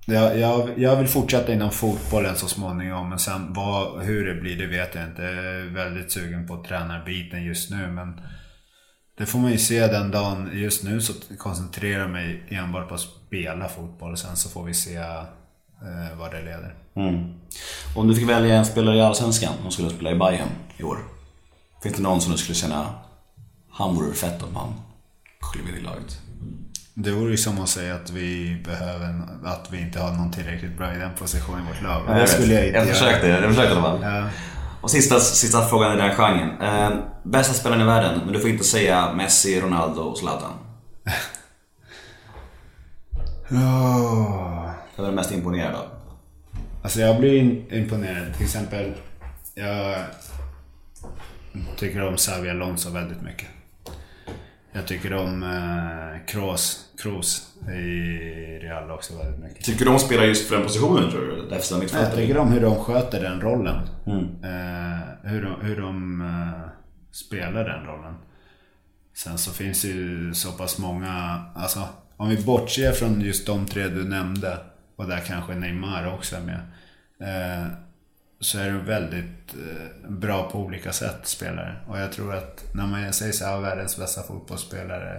[0.06, 4.58] jag, jag, jag vill fortsätta inom fotbollen så småningom, men sen vad, hur det blir
[4.58, 5.22] det vet jag inte.
[5.22, 8.20] Jag är väldigt sugen på tränarbiten just nu, men...
[9.18, 10.50] Det får man ju se den dagen.
[10.52, 14.74] Just nu så koncentrerar jag mig enbart på att spela fotboll, sen så får vi
[14.74, 14.98] se
[15.82, 16.74] äh, vad det leder.
[16.96, 17.34] Mm.
[17.96, 20.98] Om du fick välja en spelare i Allsvenskan som skulle spela i Bayern i år.
[21.82, 22.86] Finns det någon som du skulle känna,
[23.70, 24.74] han vore fett om han
[25.50, 26.20] skulle med i laget?
[26.94, 30.78] Det vore ju som att säga att vi behöver, att vi inte har någon tillräckligt
[30.78, 32.08] bra i den positionen i vårt lag.
[32.08, 32.94] Och det skulle jag inte jag göra.
[32.94, 33.98] försökte, jag försökte i alla fall.
[34.02, 34.28] Ja.
[34.80, 36.60] Och sista, sista frågan i den genren.
[36.60, 40.52] Eh, bästa spelaren i världen, men du får inte säga Messi, Ronaldo och Zlatan.
[43.50, 44.67] Åh.
[44.98, 45.86] Vem är du mest imponerad av?
[46.82, 48.34] Alltså jag blir imponerad.
[48.34, 48.92] Till exempel,
[49.54, 50.04] jag
[51.76, 53.48] tycker om Xavi Alonso väldigt mycket.
[54.72, 57.78] Jag tycker om eh, Kroos, Kroos i
[58.62, 59.64] Real också väldigt mycket.
[59.64, 61.42] Tycker du de spelar just för den positionen tror du?
[61.48, 62.16] Defensiva Jag mittfältare?
[62.16, 63.88] tycker om hur de sköter den rollen.
[64.06, 64.24] Mm.
[64.24, 66.70] Eh, hur de, hur de eh,
[67.12, 68.14] spelar den rollen.
[69.14, 71.80] Sen så finns det ju så pass många, alltså
[72.16, 74.58] om vi bortser från just de tre du nämnde
[74.98, 76.60] och där kanske Neymar också är med.
[77.20, 77.66] Eh,
[78.40, 81.76] så är de väldigt eh, bra på olika sätt spelare.
[81.88, 85.16] Och jag tror att när man säger så här, världens bästa fotbollsspelare.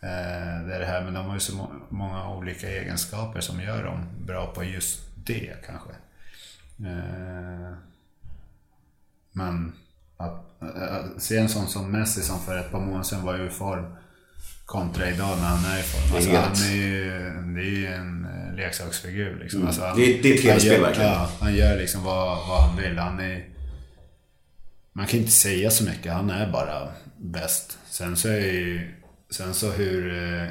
[0.00, 3.60] Eh, det är det här, men de har ju så må- många olika egenskaper som
[3.60, 5.90] gör dem bra på just det kanske.
[9.32, 9.72] Men
[10.16, 13.50] att, att se en sån som Messi som för ett par månader sedan var i
[13.50, 13.96] form
[14.66, 16.16] kontra idag när han är i form.
[16.16, 17.08] Alltså, han är ju,
[17.54, 19.66] det är ju en leksaksfigur liksom.
[19.66, 21.10] Alltså, han- Det är- det är ett han tv-spel gör- verkligen.
[21.10, 22.98] Ja, han gör liksom vad, vad han vill.
[22.98, 23.44] Han är...
[24.92, 26.88] Man kan inte säga så mycket, han är bara
[27.18, 27.78] bäst.
[27.90, 28.90] Sen så är ju,
[29.30, 30.08] Sen så hur,
[30.42, 30.48] eh,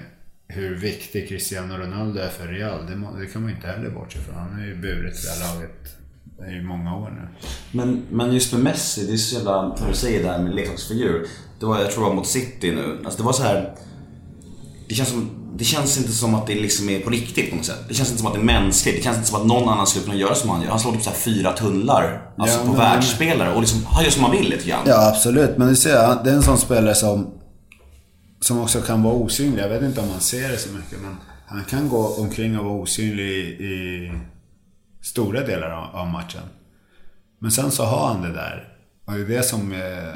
[0.47, 4.19] hur viktig Cristiano Ronaldo är för Real, det, må- det kan man inte heller bortse
[4.19, 4.35] från.
[4.35, 5.97] Han har ju burit det här laget
[6.57, 7.27] i många år nu.
[7.71, 11.27] Men, men just med Messi, det är så jävla, som du säger där med leksaksfigur.
[11.59, 13.01] Det var, jag tror det var mot City nu.
[13.05, 13.73] Alltså det var så här.
[14.89, 17.65] Det känns, som, det känns inte som att det liksom är på riktigt på något
[17.65, 17.79] sätt.
[17.87, 18.95] Det känns inte som att det är mänskligt.
[18.97, 20.69] Det känns inte som att någon annan skulle kunna göra som han gör.
[20.69, 22.31] Han slår typ så fyra tunnlar.
[22.37, 24.83] Alltså Ja, på men- världsspelare och liksom, han gör som han vill lite grann.
[24.85, 25.57] Ja, absolut.
[25.57, 27.27] Men du ser, det är en sån spelare som,
[28.39, 29.63] som också kan vara osynlig.
[29.63, 31.15] Jag vet inte om man ser det så mycket, men
[31.47, 34.11] han kan gå omkring och vara osynlig i, i
[35.01, 36.41] stora delar av, av matchen.
[37.39, 38.67] Men sen så har han det där.
[39.05, 40.13] Och det är det som, eh,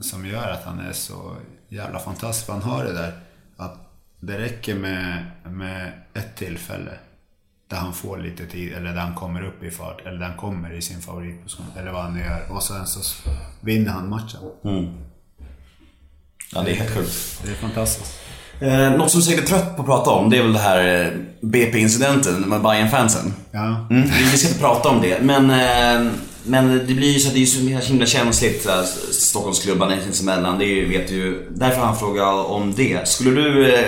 [0.00, 1.36] som gör att han är så
[1.68, 2.50] jävla fantastisk.
[2.50, 3.12] Han har det där
[4.20, 6.90] det räcker med, med ett tillfälle
[7.70, 10.36] där han får lite tid, eller där han kommer upp i fart, eller där han
[10.36, 12.52] kommer i sin favoritposition, eller vad han nu gör.
[12.52, 13.00] Och sen så
[13.60, 14.40] vinner han matchen.
[16.54, 17.42] Ja, det är helt sjukt.
[17.44, 18.18] Det är fantastiskt.
[18.60, 21.04] Eh, något som säkert är trött på att prata om, det är väl det här
[21.04, 21.10] eh,
[21.40, 23.86] BP-incidenten med bayern fansen Ja.
[23.90, 26.12] Mm, vi ska inte prata om det, men, eh,
[26.48, 27.46] men det blir ju så att det är
[27.80, 31.48] så himla känsligt, så här, Stockholmsklubbarna sinsemellan, det är ju- vet ju.
[31.50, 33.08] Därför har han frågat om det.
[33.08, 33.80] Skulle du, eh,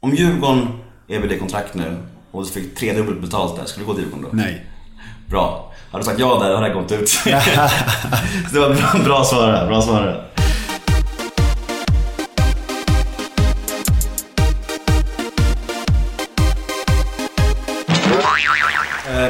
[0.00, 0.68] om Djurgården
[1.08, 1.96] är väl det kontrakt nu
[2.30, 4.36] och du fick tredubbelt betalt där, skulle du gå till Djurgården då?
[4.36, 4.66] Nej.
[5.28, 5.72] Bra.
[5.92, 7.10] Hade du sagt ja där, hade det gått ut.
[8.52, 10.26] Det var bra, bra svar där, bra svar där.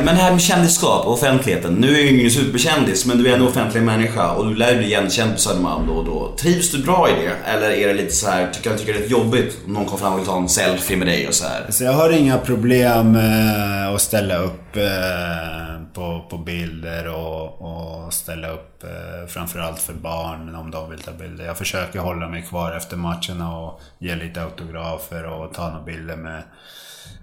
[0.01, 1.75] Eh, men det här med kändisskap och offentligheten.
[1.75, 4.87] Nu är ju ingen superkändis, men du är en offentlig människa och du lär bli
[4.87, 6.35] igenkänd på Södermalm då och då.
[6.37, 7.51] Trivs du bra i det?
[7.51, 9.85] Eller är det lite så här, tycker du tycker det är lite jobbigt om någon
[9.85, 11.67] kommer fram och vill ta en selfie med dig och så här?
[11.71, 18.13] Så jag har inga problem eh, att ställa upp eh, på, på bilder och, och
[18.13, 21.45] ställa upp eh, framförallt för barn om de vill ta bilder.
[21.45, 26.17] Jag försöker hålla mig kvar efter matcherna och ge lite autografer och ta några bilder
[26.17, 26.43] med,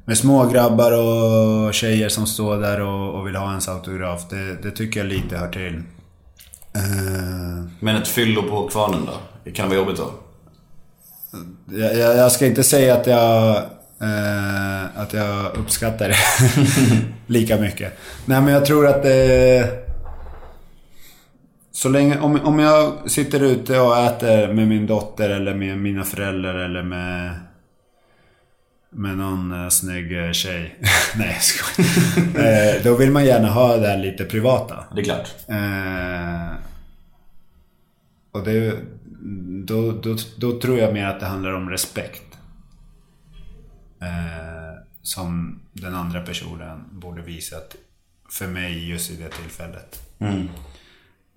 [0.07, 4.29] med små grabbar och tjejer som står där och, och vill ha ens autograf.
[4.29, 5.75] Det, det tycker jag lite hör till.
[6.75, 9.13] Eh, Men ett fyllo på kvarnen då?
[9.43, 10.11] Det kan vara jobbigt då?
[11.77, 13.55] Jag, jag, jag ska inte säga att jag,
[14.01, 16.15] eh, att jag uppskattar det
[17.33, 17.93] lika mycket.
[18.25, 19.69] Nej men jag tror att det...
[21.71, 26.03] Så länge, om, om jag sitter ute och äter med min dotter eller med mina
[26.03, 27.31] föräldrar eller med...
[28.89, 30.75] Med någon eh, snygg eh, tjej.
[31.15, 32.75] Nej jag skojar.
[32.77, 34.83] eh, Då vill man gärna ha det här lite privata.
[34.95, 35.27] Det är klart.
[35.47, 36.55] Eh,
[38.31, 38.79] och det,
[39.65, 42.23] då, då, då tror jag mer att det handlar om respekt.
[44.01, 47.75] Eh, som den andra personen borde visat
[48.31, 50.01] för mig just i det tillfället.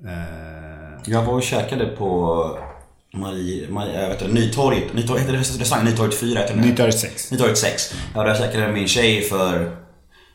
[0.04, 2.58] Eh, Jag var och käkade på
[3.14, 4.94] Marie, Marie, jag vet inte, Nytorget.
[4.94, 5.84] Nytorget, heter det restaurang?
[5.84, 6.60] Nytorget 4 heter det.
[6.60, 7.30] Nytorget 6.
[7.30, 7.94] Nytorget 6.
[8.14, 9.76] Jag var där käkade med min tjej för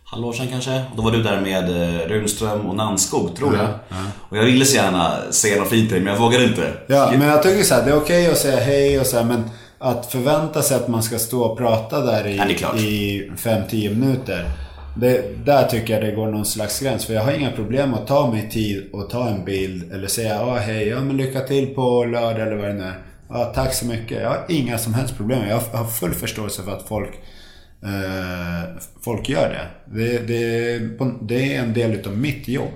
[0.04, 0.72] halvår sedan kanske.
[0.92, 3.68] Och då var du där med eh, Runström och Nanskog, tror jag.
[4.30, 6.74] Och jag ville så gärna säga något fint till dig, men jag vågade inte.
[6.88, 9.24] Ja, men jag tycker så här, det är okej att säga hej och så här,
[9.24, 9.50] men
[9.80, 14.46] att förvänta sig att man ska stå och prata där i, Ja, i 5-10 minuter.
[14.96, 17.06] Det, där tycker jag det går någon slags gräns.
[17.06, 19.92] För jag har inga problem att ta mig tid och ta en bild.
[19.94, 22.98] Eller säga ja hej, ja men lycka till på lördag eller vad det nu är.
[23.30, 24.22] Ja, tack så mycket.
[24.22, 25.48] Jag har inga som helst problem.
[25.50, 27.10] Jag har full förståelse för att folk
[27.84, 29.68] eh, folk gör det.
[30.00, 30.80] Det, det.
[31.22, 32.74] det är en del utav mitt jobb.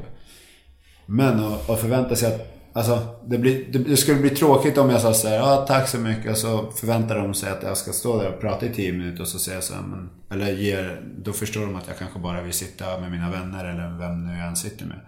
[1.06, 2.59] Men att förvänta sig att...
[2.80, 5.88] Alltså, det, blir, det, det skulle bli tråkigt om jag sa så här, ja tack
[5.88, 8.70] så mycket och så förväntar de sig att jag ska stå där och prata i
[8.74, 11.88] 10 minuter och så säger jag så här, men, Eller ger, då förstår de att
[11.88, 15.00] jag kanske bara vill sitta med mina vänner eller vem nu jag än sitter med.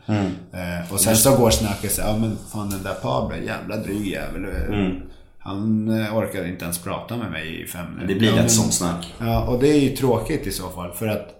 [0.53, 3.77] Eh, och sen så går snacket så här, ja men fan den där Pablo, jävla
[3.77, 4.45] dryg jävel.
[5.39, 8.07] Han eh, orkade inte ens prata med mig i fem minuter.
[8.13, 9.13] Det blir lätt men- sånt snack.
[9.19, 10.91] Ja, och det är ju tråkigt i så fall.
[10.93, 11.35] För att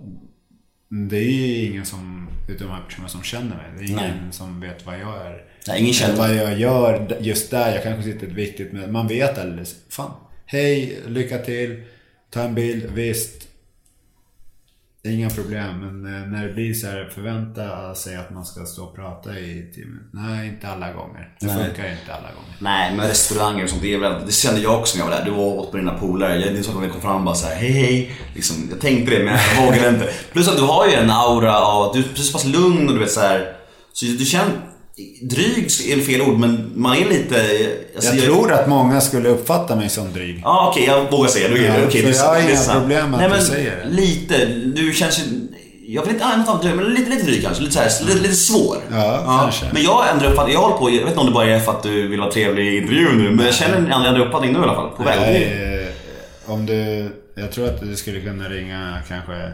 [1.10, 3.66] det är ju ingen som, utav de här personerna som känner mig.
[3.78, 4.32] Det är ingen Nej.
[4.32, 5.51] som vet vad jag är.
[5.68, 7.74] Nej, ingen känner vad jag gör just där.
[7.74, 8.92] Jag kanske sitter viktigt med.
[8.92, 9.76] Man vet alldeles.
[9.90, 10.12] Fan.
[10.46, 11.84] Hej, lycka till.
[12.34, 12.86] Ta en bild.
[12.94, 13.48] Visst.
[15.04, 15.80] Inga problem.
[15.80, 19.40] Men eh, när det blir så här förvänta sig att man ska stå och prata
[19.40, 19.84] i minuter.
[20.14, 21.36] Nej, inte alla gånger.
[21.40, 21.56] Det Nej.
[21.66, 22.56] funkar inte alla gånger.
[22.60, 25.18] Nej, men restauranger och sånt, det, är väl, det kände jag också när jag var
[25.18, 25.26] där.
[25.26, 26.36] Du var åt med dina polare.
[26.40, 28.12] Jag- så att man kom fram och bara så här, hej hej.
[28.36, 30.14] Liksom, jag tänkte det men jag vågade inte.
[30.32, 32.88] Plus att du har ju en aura av att du är precis så pass lugn
[32.88, 33.56] och du vet så här.
[33.94, 34.52] Så du känner,
[35.22, 37.46] dryg är fel ord men man är lite...
[37.96, 40.42] alltså, Jag tror att många skulle uppfatta mig som dryg.
[40.44, 41.58] Ja okej, jag vågar säga det.
[41.58, 42.80] Ja, Ja, är jag har inga sant.
[42.80, 43.90] problem med Nej, att du säger det.
[43.90, 45.24] Lite, du känns ju...
[45.88, 47.64] Jag vill inte använda annat, men lite, lite dryg kanske.
[47.64, 48.78] Lite, så här, lite, lite svår.
[48.92, 49.66] Ja, kanske.
[49.74, 50.54] Men jag ändrar uppfattning.
[50.54, 52.32] Jag håller på, jag vet inte om det bara är för att du vill vara
[52.32, 54.90] trevlig i intervjun nu, men jag känner en annan uppfattning nu i alla fall.
[54.98, 55.20] På väg.
[55.20, 55.84] Nej,
[56.46, 57.10] eh, om du...
[57.36, 59.52] Jag tror att du skulle kunna ringa kanske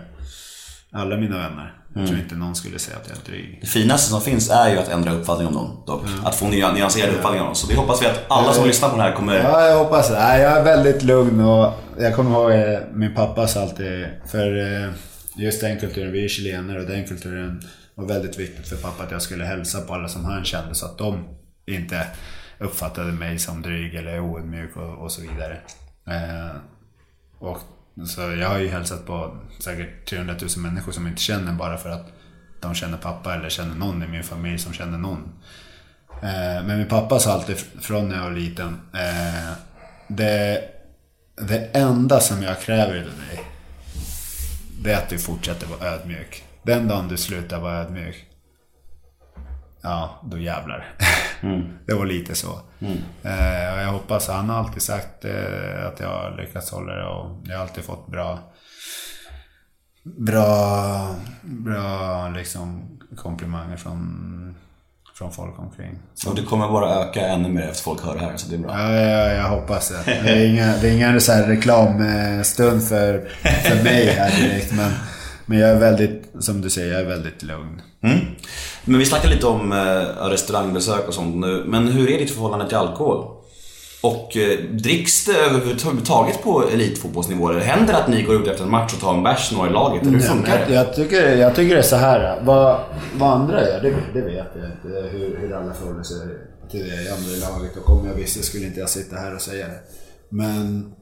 [0.94, 1.74] alla mina vänner.
[1.94, 2.08] Jag Mm.
[2.08, 3.58] tror inte någon skulle säga att jag är dryg.
[3.62, 6.02] Det finaste som finns är ju att ändra uppfattning om någon dock.
[6.24, 7.56] Att få nya- nyanserad uppfattning om någon.
[7.56, 9.36] Så det hoppas vi att alla som lyssnar på det här kommer...
[9.36, 10.16] Ja, jag hoppas det.
[10.16, 14.90] Jag är väldigt lugn och jag kommer ihåg eh, min pappa sa alltid, för eh,
[15.36, 17.62] just den kulturen, vi är chilenare och den kulturen
[17.96, 20.86] var väldigt viktigt för pappa att jag skulle hälsa på alla som han kände så
[20.86, 21.24] att de
[21.68, 22.08] inte
[22.60, 25.58] uppfattade mig som dryg eller oödmjuk och, och så vidare.
[26.08, 26.56] Eh,
[27.40, 27.58] och
[28.06, 31.78] så jag har ju hälsat på säkert 300 000 människor som jag inte känner bara
[31.78, 32.12] för att
[32.60, 35.34] de känner pappa eller känner någon i min familj som känner någon.
[36.10, 38.82] Eh, men min pappa sa alltid från när jag var liten.
[38.94, 39.52] Eh,
[40.08, 40.64] det,
[41.36, 43.44] det enda som jag kräver av dig.
[44.82, 46.44] Det är att du fortsätter vara ödmjuk.
[46.64, 48.27] Den dagen du slutar vara ödmjuk.
[49.82, 50.86] Ja, då jävlar.
[51.86, 52.60] det var lite så.
[53.24, 57.06] Eh, och jag hoppas, han har alltid sagt eh, att jag har lyckats hålla det
[57.06, 58.40] och jag har alltid fått bra
[60.16, 64.56] Bra, bra liksom komplimanger från,
[65.18, 66.00] från folk omkring.
[66.28, 68.60] Och det kommer bara öka ännu mer efter folk hör det här, så det är
[68.60, 68.72] bra.
[68.72, 70.04] Ja, ja, jag hoppas det.
[70.24, 74.74] Det är det ingen så här reklamstund för, för mig här direkt.
[74.74, 74.92] Men,
[75.50, 77.82] men jag är väldigt, som du säger, jag är väldigt lugn.
[78.04, 78.18] Mm.
[78.86, 81.64] Men vi snackade lite om eh, restaurangbesök och sånt nu.
[81.68, 83.34] Men hur är ditt förhållande till alkohol?
[84.02, 87.50] Och eh, dricks det överhuvudtaget på elitfotbollsnivå?
[87.50, 89.70] Eller händer det att ni går ut efter en match och tar en bärs några
[89.70, 90.02] i laget?
[90.02, 90.74] Eller hur funkar jag, det?
[90.74, 92.42] jag, tycker, jag tycker det är så här.
[92.44, 92.80] Vad,
[93.16, 95.18] vad andra gör, det, det vet jag inte.
[95.18, 96.18] Hur, hur alla förhåller sig
[96.72, 97.78] till det i andra laget.
[97.78, 99.80] Och om jag visste skulle inte jag sitta här och säga det.
[100.30, 100.94] Men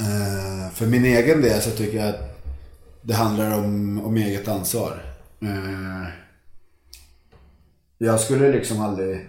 [0.00, 2.33] eh, för min egen del så tycker jag att
[3.04, 5.02] det handlar om, om eget ansvar.
[5.42, 6.08] Eh,
[7.98, 9.26] jag skulle liksom aldrig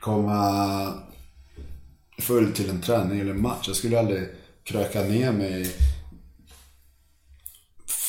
[0.00, 0.92] komma
[2.18, 3.64] full till en träning eller en match.
[3.66, 4.28] Jag skulle aldrig
[4.64, 5.74] kröka ner mig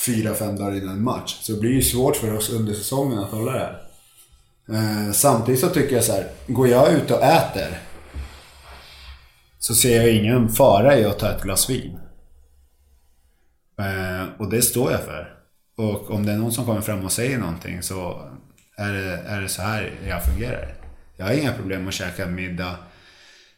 [0.05, 1.39] fyra, fem dagar innan en match.
[1.41, 3.81] Så det blir ju svårt för oss under säsongen att hålla det här.
[4.69, 7.79] Eh, samtidigt så tycker jag så här, går jag ut och äter
[9.59, 11.99] så ser jag ingen fara i att ta ett glas vin.
[13.79, 15.35] Eh, och det står jag för.
[15.75, 18.29] Och om det är någon som kommer fram och säger någonting så
[18.77, 20.73] är det, är det så här jag fungerar.
[21.17, 22.77] Jag har inga problem att käka middag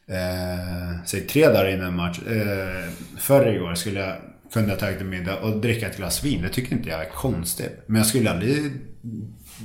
[0.08, 2.20] eh, säg tre dagar innan match.
[2.20, 4.16] Eh, förr igår skulle jag
[4.54, 6.42] kunde ha tagit en middag och dricka ett glas vin.
[6.42, 7.84] Det tycker inte jag är konstigt.
[7.86, 8.72] Men jag skulle aldrig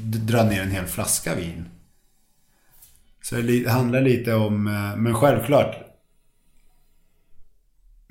[0.03, 1.69] dra ner en hel flaska vin.
[3.23, 5.75] Så det handlar lite om, eh, men självklart.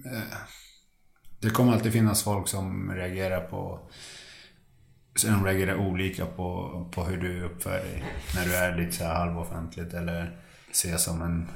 [0.06, 0.38] Eh,
[1.40, 3.80] det kommer alltid finnas folk som reagerar på
[5.16, 8.04] som reagerar olika på, på hur du uppför dig.
[8.36, 10.40] När du är lite så här halvoffentligt eller
[10.72, 11.48] ses som en,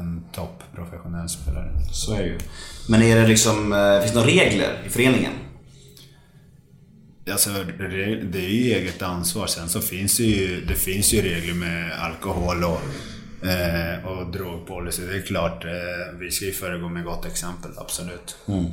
[0.00, 1.70] en toppprofessionell spelare.
[1.92, 2.38] Så är det ju.
[2.88, 5.32] Men är det liksom, eh, finns det några regler i föreningen?
[7.30, 7.86] Alltså, det
[8.16, 9.46] det är ju eget ansvar.
[9.46, 12.80] Sen så finns det ju, det finns ju regler med alkohol och,
[13.42, 15.02] eh, och drogpolicy.
[15.02, 18.36] Det är klart, eh, vi ska ju föregå med gott exempel, absolut.
[18.48, 18.64] Mm.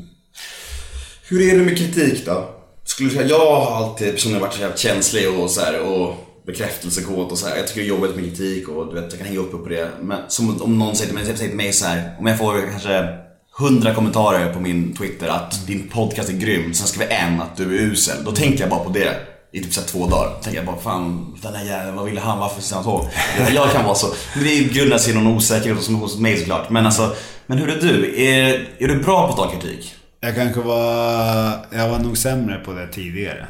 [1.29, 2.49] Hur är det med kritik då?
[2.83, 6.15] Skulle du säga, jag har alltid personligen varit så jävla känslig och så här, och
[6.45, 7.57] bekräftelsekåt och så här.
[7.57, 9.63] Jag tycker det är jobbigt med kritik och du vet, jag kan hänga upp mig
[9.63, 9.89] på det.
[10.01, 12.69] Men som om någon säger till mig, säger till mig så här, om jag får
[12.71, 13.17] kanske
[13.59, 17.63] 100 kommentarer på min Twitter att din podcast är grym, sen skriver en att du
[17.63, 18.23] är usel.
[18.23, 20.41] Då tänker jag bara på det i typ så två dagar.
[20.41, 23.09] Tänker jag bara, fan den här jäveln, vad ville han, varför sitter han så?
[23.53, 24.07] Jag kan vara så.
[24.35, 26.69] Men det grundar sig i någon osäkerhet hos- hos mig såklart.
[26.69, 28.21] Men alltså, men hur är du?
[28.23, 29.95] Är, är du bra på att ta kritik?
[30.19, 31.65] Jag kanske var...
[31.71, 33.47] Jag var nog sämre på det tidigare.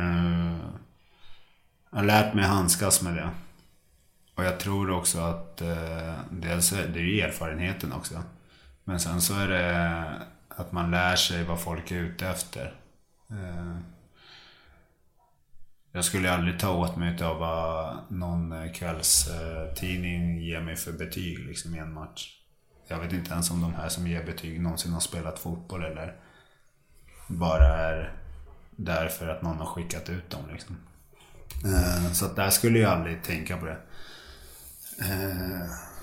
[0.00, 0.56] Eh,
[1.92, 3.28] jag har lärt mig handskas med det.
[4.36, 8.14] Och jag tror också att eh, dels är det är ju erfarenheten också.
[8.84, 10.04] Men sen så är det
[10.56, 12.74] att man lär sig vad folk är ute efter.
[13.30, 13.76] Eh,
[15.96, 21.38] jag skulle aldrig ta åt mig av vad någon eh, kvällstidning ger mig för betyg
[21.38, 22.30] liksom, i en match.
[22.88, 26.14] Jag vet inte ens om de här som ger betyg någonsin har spelat fotboll eller
[27.26, 28.12] bara är
[28.70, 30.40] där för att någon har skickat ut dem.
[30.52, 30.76] Liksom.
[32.12, 33.76] Så att där skulle jag aldrig tänka på det.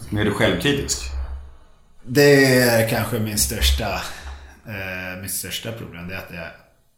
[0.10, 1.02] Men är du självkritisk?
[2.04, 4.02] Det är kanske min största,
[5.22, 6.08] mitt största problem.
[6.08, 6.56] Det är att jag är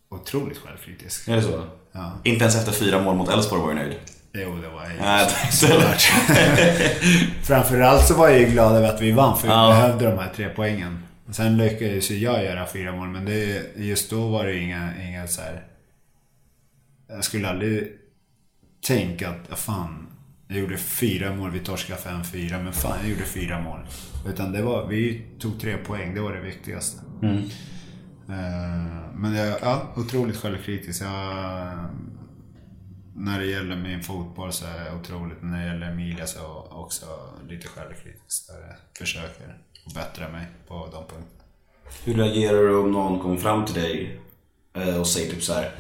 [0.10, 1.28] otroligt självkritisk.
[1.28, 1.68] Är det så?
[1.94, 2.12] Ja.
[2.24, 3.94] Inte ens efter fyra mål mot Elfsborg var du nöjd?
[4.34, 6.02] Jo, det var jag såklart.
[7.44, 9.70] Framförallt så var jag ju glad över att vi vann, för vi Ja.
[9.70, 11.00] behövde de här tre poängen.
[11.32, 15.28] Sen lyckades ju jag göra fyra mål, men det, just då var det inga, inga
[15.28, 15.64] så här.
[17.10, 17.88] Jag skulle aldrig
[18.88, 20.08] tänka att, ja, fan,
[20.48, 23.80] jag gjorde fyra mål, vi torskade 5-4, men fan, jag gjorde fyra mål.
[24.28, 26.98] Utan det var, vi tog tre poäng, det var det viktigaste.
[27.24, 27.36] Eh,
[29.16, 31.02] Men jag, ja, otroligt självkritisk.
[31.02, 31.78] Jag,
[33.16, 36.44] när det gäller min fotboll så är jag otroligt, när det gäller Emilia så är
[36.44, 37.06] jag också
[37.50, 38.48] lite självkritisk.
[38.48, 39.58] Där jag försöker
[39.96, 41.44] bättra mig på de punkterna.
[42.04, 44.20] Hur reagerar du om någon kommer fram till dig
[44.74, 45.72] eh, och säger typ så här: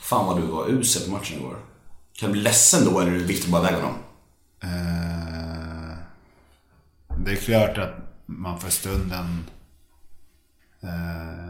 [0.00, 1.56] Fan vad du var usel på matchen igår.
[2.12, 3.98] Kan du bli ledsen då eller viftar du bara iväg honom?
[4.62, 5.96] Eh,
[7.24, 7.94] Det är klart att
[8.26, 9.44] man för stunden...
[10.82, 11.45] eh,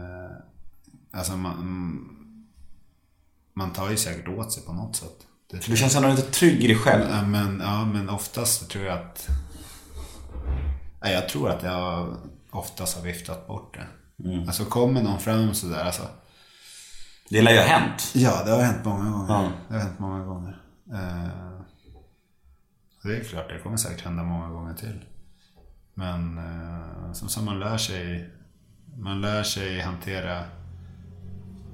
[1.17, 1.53] Alltså man...
[1.53, 2.13] mm,
[3.53, 5.27] Man tar ju säkert åt sig på något sätt.
[5.51, 7.05] Det du känns ändå lite trygg i dig själv.
[7.11, 9.27] Ja, men, ja, men oftast så tror jag att...
[11.01, 12.15] Nej, jag tror att jag
[12.51, 13.87] oftast har viftat bort det.
[14.47, 16.07] Alltså kommer någon fram sådär, alltså.
[17.29, 18.11] Det lär ju ha hänt.
[18.15, 19.33] Ja, det har hänt många gånger.
[19.33, 19.51] Ja.
[19.67, 20.61] Det har hänt många gånger.
[20.93, 21.59] Eh,
[23.03, 25.05] det är klart, det kommer säkert hända många gånger till.
[25.93, 28.33] Men eh, som, som man lär sig...
[28.97, 30.43] Man lär sig hantera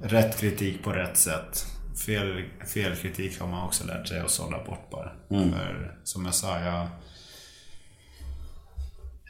[0.03, 1.65] rätt kritik på rätt sätt.
[2.05, 2.43] Fel,
[2.73, 5.11] fel kritik har man också lärt sig att sålla bort bara.
[5.29, 6.87] För som jag sa, jag...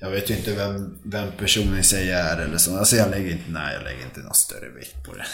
[0.01, 2.77] Jag vet ju inte vem, vem personen i sig är eller så.
[2.77, 5.25] Alltså jag lägger inte, nej jag lägger inte någon större vikt på det.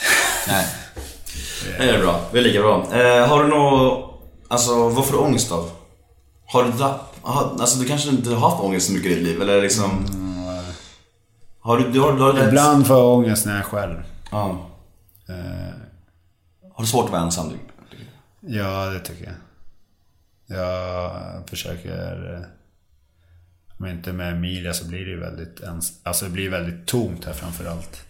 [0.48, 0.66] Nej.
[1.78, 2.22] Det är bra.
[2.32, 2.88] Det är lika bra.
[2.94, 5.72] Eh, har du något, alltså vad får du ångest av?
[6.46, 9.24] Har du, da- aha, alltså du kanske inte har haft ångest så mycket i ditt
[9.24, 10.06] liv eller liksom...
[11.62, 12.48] Har du, du har, du har.
[12.48, 14.04] Ibland får jag ångest när jag är själv.
[14.32, 14.69] Ja.
[15.30, 15.74] Eh,
[16.74, 17.54] Har du svårt att vara ensam?
[18.40, 19.36] Ja, det tycker jag.
[20.58, 22.34] Jag försöker...
[22.34, 22.42] eh,
[23.80, 26.86] Om jag inte med Emilia så blir det ju väldigt ens, Alltså det blir väldigt
[26.88, 28.06] tomt här framförallt.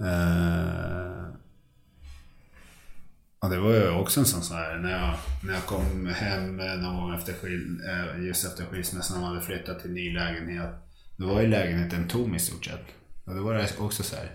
[0.00, 1.24] Eh,
[3.38, 5.14] och det var ju också en sån här när jag,
[5.44, 7.80] när jag kom hem någon gång efter skil,
[8.26, 10.70] just efter skilsmässan när man hade flyttat till ny lägenhet.
[11.16, 12.84] Då var ju lägenheten tom i stort sett.
[13.24, 14.30] Och då var det också så här.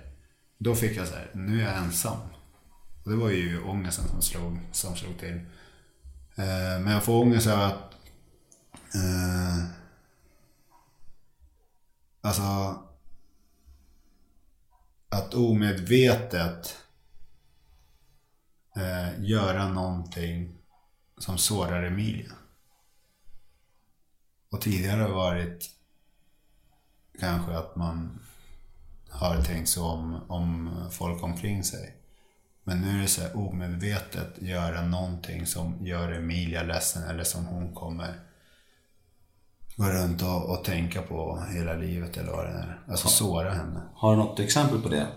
[0.58, 2.20] Då fick jag så här, nu är jag ensam.
[3.03, 5.36] Och det var ju ångesten som slog, som slog till.
[6.36, 7.93] Eh, men jag får ångest av att...
[8.95, 9.66] Eh,
[12.22, 12.84] alltså...
[15.10, 16.78] Att omedvetet
[18.76, 20.58] eh, göra någonting
[21.18, 22.32] som sårar Emilia.
[24.49, 25.70] Och tidigare har det varit
[27.20, 28.20] kanske att man
[29.20, 31.93] har tänkt så om, om folk omkring sig.
[32.63, 37.45] Men nu är det så här omedvetet göra någonting som gör Emilia ledsen eller som
[37.45, 38.13] hon kommer
[39.78, 42.80] gå runt och, och tänka på hela livet eller vad det är.
[42.88, 43.82] Alltså såra henne.
[43.95, 45.07] Har du något exempel på det?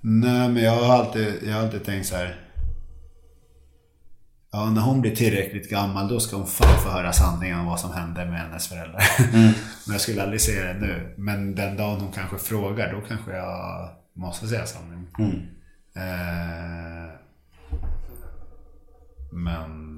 [0.00, 2.47] Nej, men jag har alltid, jag har alltid tänkt så här.
[4.58, 7.80] Ja, när hon blir tillräckligt gammal då ska hon fan få höra sanningen om vad
[7.80, 9.02] som hände med hennes föräldrar.
[9.86, 11.14] men jag skulle aldrig säga det nu.
[11.16, 15.06] Men den dagen hon kanske frågar, då kanske jag måste säga sanningen.
[15.96, 17.12] Eh,
[19.32, 19.94] men...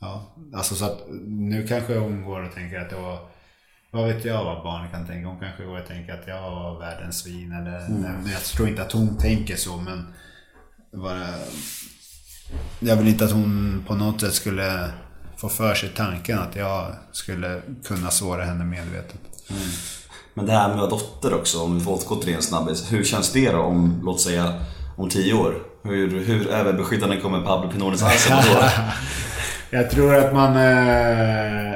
[0.00, 3.18] Ja, alltså så att nu kanske hon går och tänker att det var...
[3.90, 5.28] Vad vet jag vad barn kan tänka?
[5.28, 7.88] Hon kanske går och tänker att jag var världens svin eller...
[7.88, 10.14] Nej, jag tror inte att hon tänker så men...
[10.92, 11.26] Bara,
[12.80, 14.90] jag vill inte att hon på något sätt skulle
[15.36, 19.20] få för sig tanken att jag skulle kunna såra henne medvetet.
[20.34, 22.42] Men det här med att ha dotter också, om vi får återgå till det en
[22.42, 22.92] snabbis.
[22.92, 24.54] Hur känns det då om, låt säga,
[24.96, 25.54] om tio år?
[25.82, 28.64] Hur, hur överbeskyddande kommer Pablo Pinones Alsen då?
[29.70, 30.56] Jag tror att man...
[30.56, 31.74] Eh,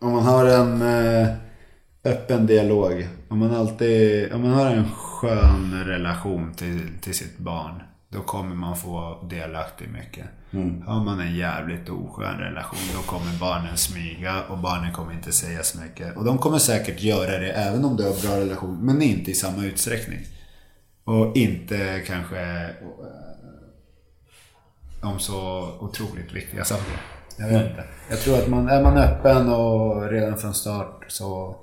[0.00, 1.28] om man har en eh,
[2.04, 3.08] öppen dialog.
[3.28, 4.32] Om man alltid...
[4.32, 7.82] Om man har en skön relation till, till sitt barn.
[8.12, 10.26] Då kommer man få delaktig mycket.
[10.86, 15.62] Har man en jävligt oskön relation då kommer barnen smyga och barnen kommer inte säga
[15.62, 16.16] så mycket.
[16.16, 18.78] Och de kommer säkert göra det även om du har bra relation.
[18.86, 20.18] Men inte i samma utsträckning.
[21.04, 22.70] Och inte kanske eh,
[25.02, 27.00] om så otroligt viktiga saker.
[27.36, 27.84] Jag vet inte.
[28.10, 31.56] Jag tror att man, är man öppen och redan från start så...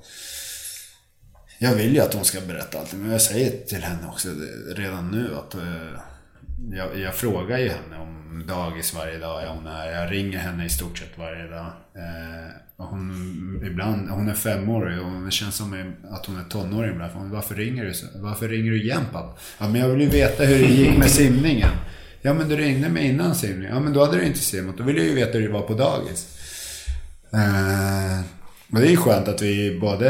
[1.59, 4.29] Jag vill ju att hon ska berätta allt, men jag säger till henne också
[4.75, 5.55] redan nu att
[6.71, 10.01] jag, jag frågar ju henne om dagis varje dag ja, hon är.
[10.01, 11.65] Jag ringer henne i stort sett varje dag.
[11.95, 17.11] Eh, hon, ibland, hon är femårig och det känns som att hon är tonåring ibland.
[17.13, 18.05] Hon, varför ringer du så?
[18.15, 19.37] Varför ringer du igen pappa?
[19.59, 21.69] Ja men jag vill ju veta hur det gick med simningen.
[22.21, 23.73] Ja men du ringde mig innan simningen.
[23.73, 24.77] Ja men då hade du inte simmat.
[24.77, 26.37] Då ville jag ju veta hur det var på dagis.
[27.33, 28.21] Eh,
[28.67, 30.09] men det är ju skönt att vi, både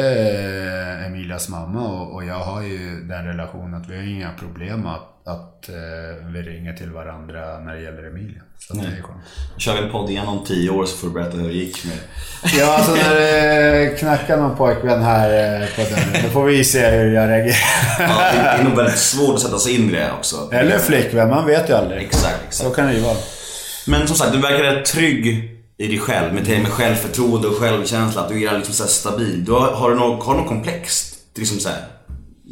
[1.05, 5.16] Emilias mamma och, och jag har ju den relationen att vi har inga problem att,
[5.27, 8.41] att eh, vi ringer till varandra när det gäller Emilia.
[8.59, 9.23] Så det är skönt.
[9.57, 11.85] Kör vi en podd igen om tio år så får du berätta hur det gick
[11.85, 11.97] med...
[12.59, 16.89] Ja, alltså när det knackar någon pojkvän här eh, på dörren, då får vi se
[16.89, 17.57] hur jag reagerar.
[17.99, 20.49] Ja, det är nog väldigt svårt att sätta sig in i det också.
[20.51, 22.01] Eller flickvän, man vet ju aldrig.
[22.01, 22.53] Exakt, exakt.
[22.53, 23.17] Så kan det ju vara.
[23.87, 26.33] Men som sagt, du verkar rätt trygg i dig själv.
[26.33, 28.21] Med, med självförtroende och självkänsla.
[28.21, 29.45] Att du är liksom så stabil.
[29.45, 31.13] Du har, har du något, har du något komplex?
[31.35, 31.77] Liksom så här,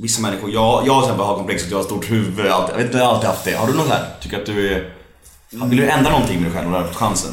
[0.01, 2.47] vissa människor, jag, jag har komplex att jag har stort huvud.
[2.47, 3.53] Alltid, jag vet inte, jag har alltid haft det.
[3.55, 4.05] Har du något här?
[4.21, 4.89] Tycker att du är...
[5.49, 7.31] Vill du ändra någonting med dig själv om du har fått chansen?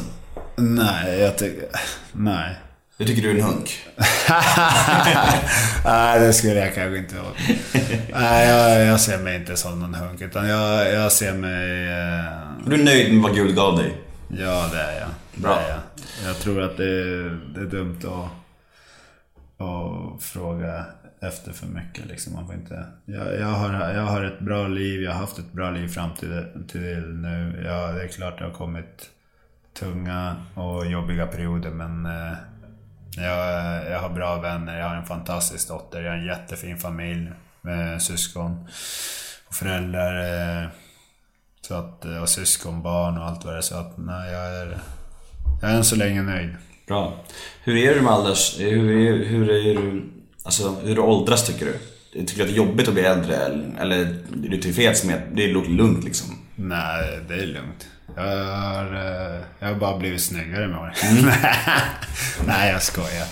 [0.55, 1.65] Nej, jag tycker...
[2.11, 2.55] Nej.
[2.97, 3.79] Jag tycker du är en hunk.
[5.85, 7.33] Nej, det skulle jag kanske inte vara.
[8.21, 10.21] Nej, jag, jag ser mig inte som någon hunk.
[10.21, 11.83] Utan jag, jag ser mig...
[11.87, 13.97] Eh, Är du nöjd med vad Gud gav dig?
[14.27, 15.09] ja, det är jag.
[15.35, 15.59] Det Bra.
[15.59, 15.79] är jag.
[16.29, 18.31] jag tror att det, är- det är dumt att,
[19.67, 20.85] att fråga
[21.27, 22.05] efter för mycket.
[22.05, 22.33] Liksom.
[22.33, 25.01] Man får inte, jag, jag, har, jag har ett bra liv.
[25.01, 27.63] Jag har haft ett bra liv fram till, till nu.
[27.65, 29.09] Ja, det är klart det har kommit
[29.79, 32.33] tunga och jobbiga perioder men eh,
[33.17, 33.37] jag,
[33.91, 38.01] jag har bra vänner, jag har en fantastisk dotter, jag har en jättefin familj med
[38.01, 38.67] syskon
[39.47, 40.23] och föräldrar.
[40.63, 40.69] eh,
[41.61, 43.61] Så att, eh, och syskonbarn och allt vad det är.
[43.61, 44.77] Så att nej, jag är,
[45.61, 46.55] jag är än så länge nöjd.
[46.87, 47.23] Bra.
[47.63, 48.59] Hur är du med Anders?
[48.59, 50.09] Hur är, hur är du...
[50.43, 51.79] Alltså, hur du åldras tycker du?
[52.25, 53.35] Tycker du att det är jobbigt att bli äldre?
[53.79, 56.37] Eller, är du tillfreds med att det låter lugnt liksom?
[56.55, 57.87] Nej, det är lugnt.
[58.15, 60.93] Jag har, eh, jag har bara blivit snyggare med åren.
[62.47, 63.27] nej, jag skojar.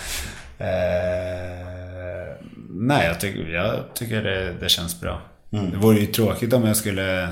[0.57, 2.35] Eh,
[2.69, 5.21] nej, jag tycker, jag tycker det, det känns bra.
[5.49, 7.29] Det vore ju tråkigt om jag skulle...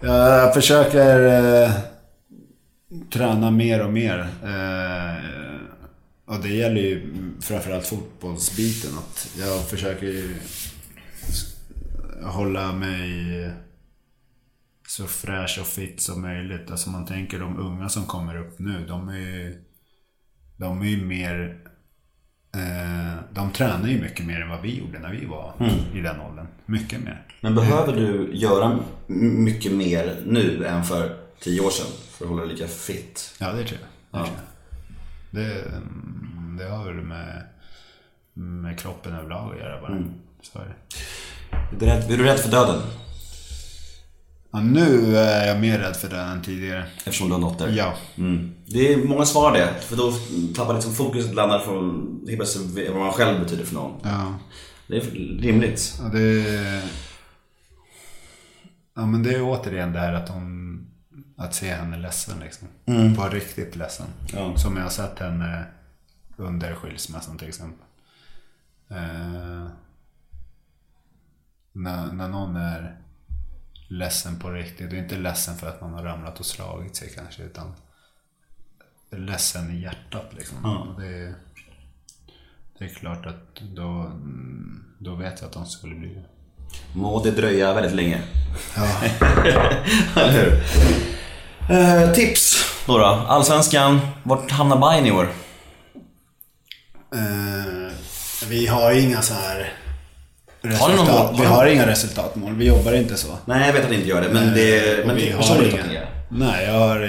[0.00, 1.70] Jag försöker eh,
[3.12, 4.18] träna mer och mer.
[4.44, 5.51] Eh,
[6.24, 8.90] och det gäller ju framförallt fotbollsbiten.
[8.98, 10.34] Att jag försöker ju
[12.22, 13.50] hålla mig
[14.88, 16.70] så fräsch och fit som möjligt.
[16.70, 19.64] Alltså man tänker de unga som kommer upp nu, de är ju,
[20.56, 21.58] de är ju mer...
[22.54, 25.54] Eh, de tränar ju mycket mer än vad vi gjorde när vi var
[25.94, 26.46] i den åldern.
[26.66, 27.26] Mycket mer.
[27.40, 32.42] Men behöver du göra mycket mer nu än för tio år sedan för att hålla
[32.42, 33.34] dig lika fit?
[33.40, 34.20] Ja, det tror jag.
[34.20, 34.51] Det, tror jag.
[35.32, 37.42] Det, mm, det har väl med,
[38.32, 40.04] med kroppen överlag att göra bara.
[40.42, 40.96] Så är det.
[41.56, 42.80] Är du rädd, är du rädd för döden?
[44.50, 46.84] Ja, nu är jag mer rädd för den än tidigare.
[46.96, 47.68] Eftersom du har nått där?
[47.68, 47.94] Ja.
[48.16, 48.54] Mm.
[48.66, 50.12] Det är många svarar det, för då
[50.54, 52.08] tappar liksom fokuset landar från
[52.88, 54.00] vad man själv betyder för någon.
[54.02, 54.34] Ja.
[54.86, 55.00] Det är
[55.40, 56.00] rimligt.
[56.02, 56.82] Ja, det...
[58.94, 60.86] Ja, men det är återigen det här att hon...
[61.36, 62.68] Att se henne ledsen liksom.
[63.16, 64.06] På riktigt ledsen.
[64.32, 64.56] Ja.
[64.56, 65.66] Som jag har sett henne
[66.36, 67.86] under skilsmässan till exempel.
[68.88, 69.68] Eh,
[71.72, 72.96] när, när någon är
[73.88, 74.92] ledsen på riktigt.
[74.92, 77.42] Och inte ledsen för att man har ramlat och slagit sig kanske.
[77.42, 77.74] Utan
[79.10, 80.64] ledsen i hjärtat liksom.
[80.64, 81.34] Och det,
[82.78, 84.20] det är klart att då,
[84.98, 86.22] då vet jag att de skulle bli
[86.94, 88.20] Må det dröja väldigt länge.
[88.76, 88.88] Ja.
[90.22, 90.62] Eller hur?
[91.70, 93.04] Eh, tips då, då?
[93.04, 94.00] Allsvenskan.
[94.22, 95.28] Vart hamnar Bayern i år?
[97.14, 97.92] Eh,
[98.48, 99.72] vi har inga så här
[100.62, 101.40] Har ni någon resultat.
[101.40, 102.54] Vi har inga resultatmål.
[102.54, 103.28] Vi jobbar inte så.
[103.44, 105.00] Nej, jag vet att ni inte gör det, men det...
[105.00, 106.02] Och Men vi har inga.
[106.28, 107.02] Nej, jag har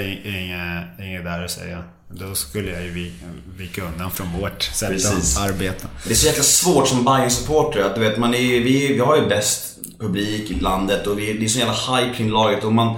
[1.04, 1.84] inget där att säga.
[2.16, 3.12] Då skulle jag ju
[3.58, 5.38] vika, undan från vårt sätt Precis.
[5.38, 5.88] att arbeta.
[6.08, 9.00] Det är så jäkla svårt som bayern supporter att du vet, man är, vi, vi
[9.00, 12.64] har ju bäst publik i landet och vi, det är så jävla hype kring laget
[12.64, 12.96] och man...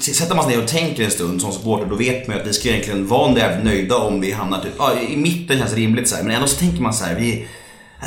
[0.00, 2.48] Sätter man sig ner och tänker en stund som supporter då vet man ju att
[2.48, 6.08] vi ska egentligen vara jävligt nöjda om vi hamnar typ, ja, i mitten känns rimligt
[6.08, 7.48] så här, men ändå så tänker man så här, vi,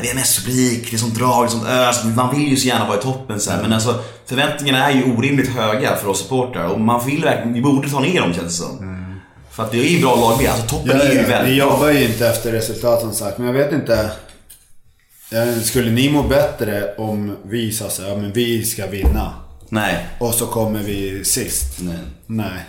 [0.01, 2.57] vi har mest publik, det är sånt drag, det är sånt ös, man vill ju
[2.57, 6.07] så gärna vara i toppen så här, men alltså förväntningarna är ju orimligt höga för
[6.07, 8.92] oss supportrar och man vill verkligen, vi borde ta ner dem känns det som.
[9.53, 11.53] För att det är ju bra lag med, alltså toppen Ja, är ju ja, väldigt
[11.53, 14.11] vi jobbar ju inte efter resultat som sagt, men jag vet inte.
[15.31, 19.33] Eh, Skulle ni må bättre om vi sa så ja, men vi ska vinna.
[19.69, 20.07] Nej.
[20.19, 21.79] Och så kommer vi sist.
[21.81, 21.97] Nej.
[22.25, 22.65] Nej.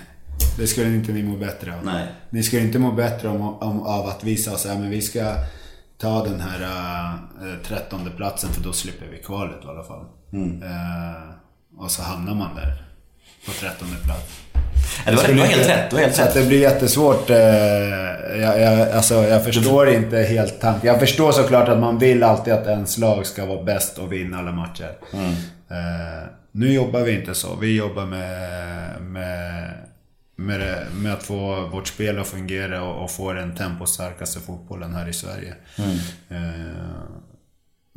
[0.59, 1.85] Det skulle inte ni må bättre av.
[1.85, 2.07] Nej.
[2.31, 5.03] Ni skulle inte må bättre om, om, av att vi sa så här, men vi
[5.03, 5.35] ska
[5.99, 10.05] ta den här uh, trettonde platsen för då slipper vi kvalet i alla fall.
[10.33, 12.85] Eh, och så hamnar man där.
[13.47, 14.41] På trettonde plats.
[15.07, 16.35] Ja, det var, det var helt rätt, det var helt rätt.
[16.35, 17.31] det blir jättesvårt.
[17.31, 17.37] Eh,
[18.41, 20.89] jag, jag, alltså, jag förstår inte helt tanken.
[20.89, 24.39] Jag förstår såklart att man vill alltid att ens lag ska vara bäst och vinna
[24.39, 24.91] alla matcher.
[25.71, 27.57] Eh, nu jobbar vi inte så.
[27.57, 29.71] Vi jobbar med, med,
[30.37, 34.95] med, det, med att få vårt spel att fungera och, och få den tempostarkaste fotbollen
[34.95, 35.55] här i Sverige.
[36.29, 36.37] Eh,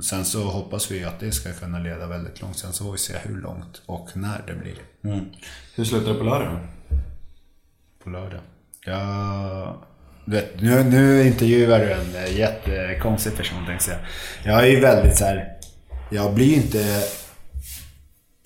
[0.04, 2.58] sen så hoppas vi att det ska kunna leda väldigt långt.
[2.58, 4.78] Sen så får vi se hur långt och när det blir.
[5.76, 6.60] Hur slutar det på lördag
[8.08, 8.40] på lördag.
[8.86, 9.76] Jag...
[10.26, 14.54] Du vet, nu, nu intervjuar du en eh, jättekonstig person tänkte jag.
[14.54, 15.58] Jag är ju väldigt så här.
[16.12, 17.04] Jag blir ju inte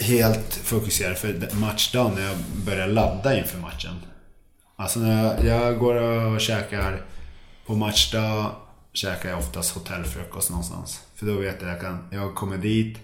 [0.03, 2.35] helt fokuserad för matchdagen när jag
[2.65, 3.95] börjar ladda inför matchen.
[4.75, 7.01] Alltså när jag, jag går och käkar
[7.65, 8.51] på matchdag
[8.93, 11.01] käkar jag oftast hotellfrukost någonstans.
[11.15, 12.97] För då vet jag att jag kan, jag kommer dit.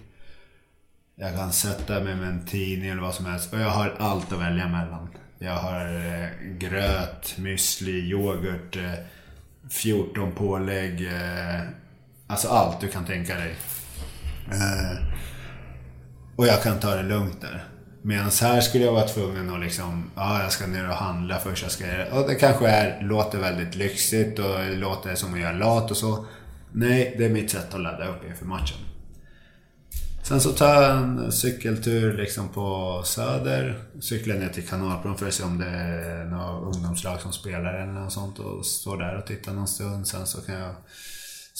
[1.14, 4.32] Jag kan sätta mig med en tidning eller vad som helst och jag har allt
[4.32, 5.08] att välja mellan.
[5.38, 6.28] Jag har eh,
[6.58, 8.92] gröt, müsli, yoghurt, eh,
[9.70, 11.06] 14 pålägg.
[11.06, 11.60] Eh,
[12.26, 13.56] alltså allt du kan tänka dig.
[14.52, 14.98] Eh,
[16.36, 17.64] och jag kan ta det lugnt där.
[18.02, 21.62] Medan här skulle jag vara tvungen att liksom, ja jag ska ner och handla först.
[21.62, 25.50] Jag ska, och det kanske är, låter väldigt lyxigt och det låter som att jag
[25.50, 26.26] är lat och så.
[26.72, 28.78] Nej, det är mitt sätt att ladda upp inför matchen.
[30.28, 33.84] Sen så tar jag en cykeltur liksom på Söder.
[34.00, 37.92] Cyklar ner till Kanalplan för att se om det är något ungdomslag som spelar eller
[37.92, 38.38] något sånt.
[38.38, 40.06] Och står där och tittar någon stund.
[40.06, 40.74] Sen så kan jag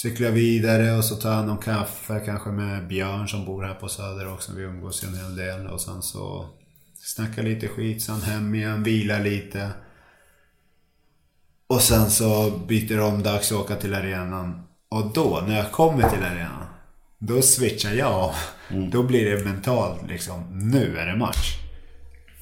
[0.03, 3.88] cykla vidare och så tar jag någon kaffe kanske med Björn som bor här på
[3.88, 4.53] Söder också.
[4.53, 5.66] Vi umgås ju en hel del.
[5.66, 6.46] Och sen så
[6.94, 8.03] snacka lite skit.
[8.03, 9.70] Sen hem igen, vila lite.
[11.66, 14.62] Och sen så byter det om dags att åka till arenan.
[14.88, 16.66] Och då, när jag kommer till arenan,
[17.18, 18.34] då switchar jag av.
[18.92, 21.57] Då blir det mentalt liksom, nu är det match.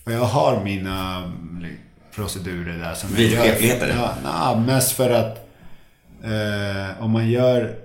[0.05, 1.77] Och jag har mina mm,
[2.15, 3.43] procedurer där som jag Vid gör.
[3.43, 3.89] skepligheter?
[3.89, 5.46] Ja, na, mest för att
[6.27, 7.79] eh, om man gör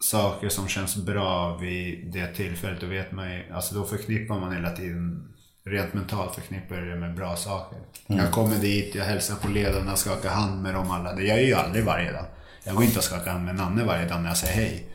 [0.00, 4.52] saker som känns bra vid det tillfället, då vet man ju, alltså då förknippar man
[4.52, 5.34] hela tiden,
[5.64, 7.78] rent mentalt förknippar det med bra saker.
[8.06, 11.14] Jag kommer dit, jag hälsar på ledarna, skakar hand med dem alla.
[11.14, 12.24] Det gör jag ju aldrig varje dag.
[12.64, 14.86] Jag går inte och skakar hand med Nanne varje dag när jag säger hej.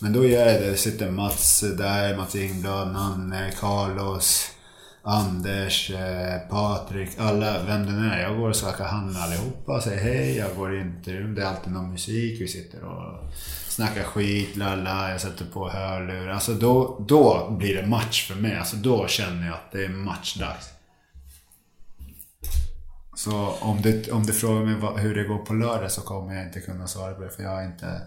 [0.00, 0.70] Men då gör jag det.
[0.70, 4.50] Det sitter Mats där, Mats Ingblad, Nanne, Carlos,
[5.06, 8.22] Anders, eh, Patrik, alla, vem det nu är.
[8.22, 11.34] Jag går och skakar hand med allihopa, säger hej, jag går i intervjun.
[11.34, 13.32] Det är alltid någon musik, vi sitter och
[13.68, 16.28] snackar skit, lalla, jag sätter på hörlurar.
[16.28, 18.58] Alltså då, då blir det match för mig.
[18.58, 20.70] Alltså då känner jag att det är matchdags.
[23.16, 26.46] Så om du, om du frågar mig hur det går på lördag så kommer jag
[26.46, 28.00] inte kunna svara på det för jag har inte...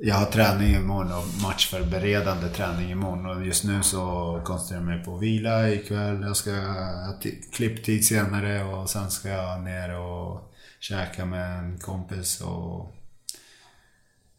[0.00, 5.04] Jag har träning imorgon och matchförberedande träning imorgon och just nu så koncentrerar jag mig
[5.04, 6.22] på att vila ikväll.
[6.22, 11.78] Jag ska ha ti- klipptid senare och sen ska jag ner och käka med en
[11.78, 12.94] kompis och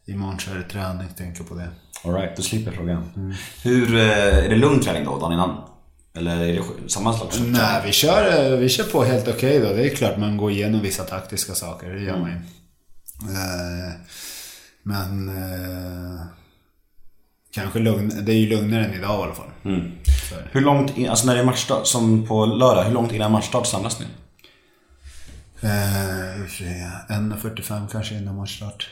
[0.06, 1.68] imorgon så är det träning, tänker på det.
[2.04, 3.34] Alright, då slipper jag frågan.
[3.62, 5.62] Hur, eh, är det lugn träning då, dagen innan?
[6.14, 6.52] Eller är
[6.82, 9.68] det samma slags Nej, vi kör, eh, vi kör på helt okej då.
[9.68, 12.36] Det är klart man går igenom vissa taktiska saker, det gör man ju.
[12.36, 13.92] Eh,
[14.90, 15.28] Men...
[15.28, 16.20] Eh,
[17.52, 19.50] kanske lugn, det är ju lugnare än idag i alla fall.
[20.30, 20.36] Det.
[20.52, 23.66] Hur långt, in, alltså när det är matchstart, som på lördag, hur långt innan matchstart
[23.66, 24.06] samlas ni?
[25.62, 25.70] Eh,
[27.08, 28.88] 1.45 kanske innan matchstart.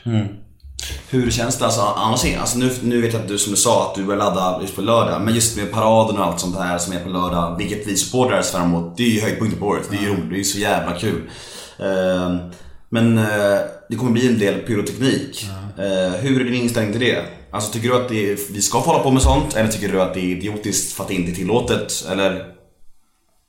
[1.09, 1.65] Hur känns det?
[1.65, 4.19] Alltså, annars, alltså nu, nu vet jag att du som du sa att du börjar
[4.19, 5.21] ladda just på lördag.
[5.21, 7.57] Men just med paraden och allt sånt här som är på lördag.
[7.57, 8.97] Vilket vi supportrar ser fram emot.
[8.97, 9.87] Det är ju höjdpunkter på året.
[9.91, 10.29] Det är ju roligt.
[10.29, 11.29] Det är så jävla kul.
[11.79, 12.35] Eh,
[12.89, 13.59] men eh,
[13.89, 15.49] det kommer bli en del pyroteknik.
[15.77, 17.23] Eh, hur är din inställning till det?
[17.51, 19.55] Alltså tycker du att är, vi ska få hålla på med sånt?
[19.55, 22.05] Eller tycker du att det är idiotiskt för att det inte är tillåtet?
[22.11, 22.45] Eller?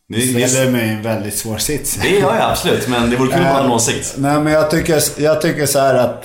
[0.09, 1.99] Det ställer mig i en väldigt svår sits.
[2.03, 4.14] det gör jag absolut, men det vore kul att ha en åsikt.
[4.18, 6.24] Nej men jag tycker, jag tycker så här att...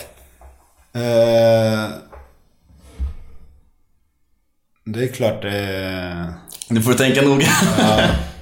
[0.94, 1.90] Eh,
[4.86, 6.34] det är klart det...
[6.68, 7.48] Nu får du tänka noga.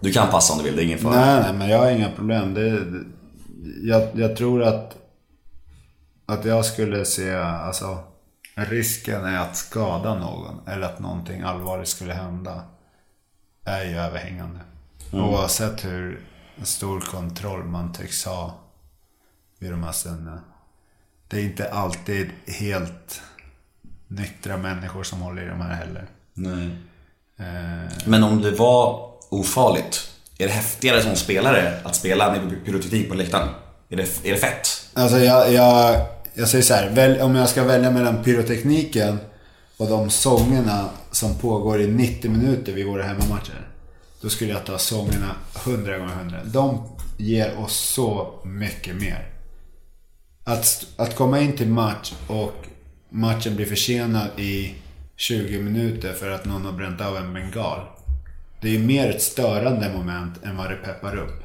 [0.00, 1.14] Du kan passa om du vill, det är ingen fara.
[1.14, 2.54] Nej, nej, men jag har inga problem.
[2.54, 2.86] Det,
[3.82, 4.96] jag, jag tror att,
[6.26, 7.98] att jag skulle se, alltså,
[8.54, 12.62] risken är att skada någon eller att någonting allvarligt skulle hända
[13.64, 14.60] är ju överhängande.
[15.12, 16.20] Oavsett hur
[16.62, 18.54] stor kontroll man tycks ha
[19.58, 20.40] vid de här stunderna.
[21.28, 23.22] Det är inte alltid helt
[24.08, 26.06] nyktra människor som håller i de här heller.
[26.34, 26.66] Nej.
[27.36, 33.08] Eh, Men om det var ofarligt, är det häftigare som spelare att spela med pyroteknik
[33.08, 33.48] på läktaren?
[33.88, 34.68] Är det, är det fett?
[34.94, 39.18] Alltså jag, jag, jag säger så här, väl, om jag ska välja mellan pyrotekniken
[39.76, 43.68] och de sångerna som pågår i 90 minuter vid våra hemmamatcher.
[44.20, 46.38] Då skulle jag ta sångerna 100 gånger 100.
[46.44, 49.28] De ger oss så mycket mer.
[50.44, 52.66] Att, att komma in till match och
[53.10, 54.74] matchen blir försenad i
[55.16, 57.80] 20 minuter för att någon har bränt av en bengal.
[58.60, 61.44] Det är ju mer ett störande moment än vad det peppar upp.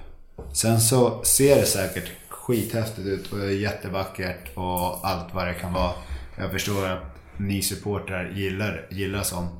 [0.53, 5.53] Sen så ser det säkert skithäftigt ut och det är jättevackert och allt vad det
[5.53, 5.93] kan vara.
[6.37, 9.51] Jag förstår att ni supportrar gillar, gillar sånt.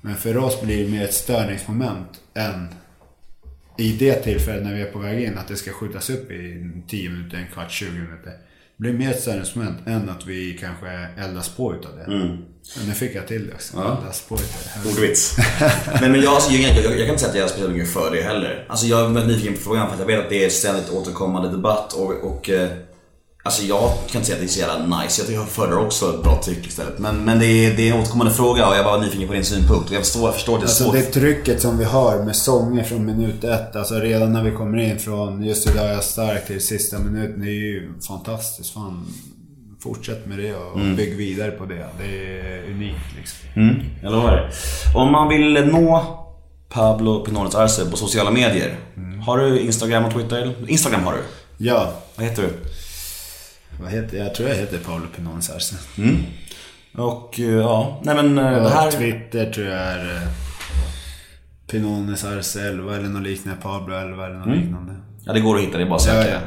[0.00, 2.68] Men för oss blir det mer ett störningsmoment än
[3.78, 6.70] i det tillfället när vi är på väg in att det ska skjutas upp i
[6.88, 8.32] 10 minuter, en kvart, 20 minuter.
[8.78, 10.86] Blir mer ett störningsmoment än att vi kanske
[11.18, 12.06] eldas på utav det.
[12.76, 13.76] Men nu fick jag till det också.
[13.76, 14.90] Eldas på utav det.
[14.90, 15.36] Ordvits.
[16.00, 17.92] men, men jag, alltså, jag, jag, jag kan inte säga att jag är speciellt mycket
[17.92, 18.66] för det heller.
[18.68, 20.90] Alltså jag är väldigt nyfiken på frågan för att jag vet att det är ständigt
[20.90, 22.68] återkommande debatt och, och eh,
[23.46, 25.20] Alltså jag kan inte säga att det är så jävla nice.
[25.20, 26.98] Jag tycker jag föredrar också ett bra tryck istället.
[26.98, 29.44] Men, men det, är, det är en återkommande fråga och jag var nyfiken på din
[29.44, 29.90] synpunkt.
[29.90, 33.44] Jag förstår, jag förstår det Alltså det trycket som vi har med sånger från minut
[33.44, 33.76] ett.
[33.76, 37.40] Alltså redan när vi kommer in från just idag är jag stark till sista minuten.
[37.40, 38.70] Det är ju fantastiskt.
[38.74, 39.06] Fan.
[39.82, 41.86] Fortsätt med det och bygg vidare på det.
[41.98, 43.38] Det är unikt liksom.
[43.62, 44.50] Mm, jag lovar det.
[44.98, 46.04] Om man vill nå
[46.68, 48.76] Pablo Pinones Arce på sociala medier.
[49.26, 50.54] Har du Instagram och Twitter?
[50.68, 51.18] Instagram har du.
[51.58, 52.48] Ja, Vad heter du?
[53.80, 54.34] Vad heter jag?
[54.34, 55.74] tror jag heter Paolo Pinones Arce.
[56.98, 58.90] Och eh, ja, nej men eh, det här...
[58.90, 60.22] Twitter tror jag är eh,
[61.70, 63.60] Pinones Arce 11 eller något liknande.
[63.62, 64.92] Pablo 11 eller något liknande.
[65.24, 66.30] Ja det går att hitta, det är bara att Ja, söka.
[66.34, 66.40] ja,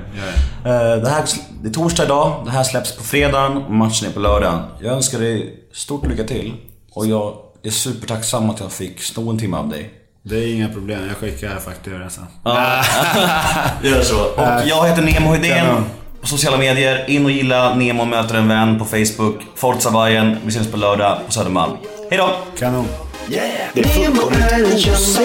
[0.64, 0.70] ja.
[0.96, 1.24] Eh, Det, här,
[1.62, 4.60] det är torsdag idag, det här släpps på fredagen och matchen är på lördagen.
[4.82, 6.54] Jag önskar dig stort lycka till.
[6.92, 9.94] Och jag är supertacksam att jag fick sno en timme av dig.
[10.24, 11.08] Det är inga problem.
[11.08, 12.26] Jag skickar fakturan sen.
[13.92, 14.24] Gör så.
[14.26, 15.84] Och jag heter Nemo Hedén
[16.28, 17.10] sociala medier.
[17.10, 19.36] In och gilla Nemo möter en vän på Facebook.
[19.56, 20.38] Forza Bayern.
[20.44, 21.74] Vi ses på lördag på Södermalm.
[22.10, 22.30] Hejdå!
[22.60, 22.86] Kanon.
[23.30, 23.46] Yeah.
[23.74, 24.80] Det är fullkomligt den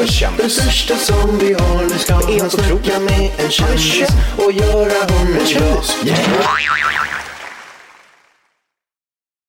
[0.07, 0.55] kändis.
[0.55, 1.83] största som vi har.
[1.83, 2.53] Nu ska otroligt.
[2.53, 4.11] snacka med en kändis känd.
[4.37, 5.85] och göra honom glad.
[6.05, 7.24] Yeah.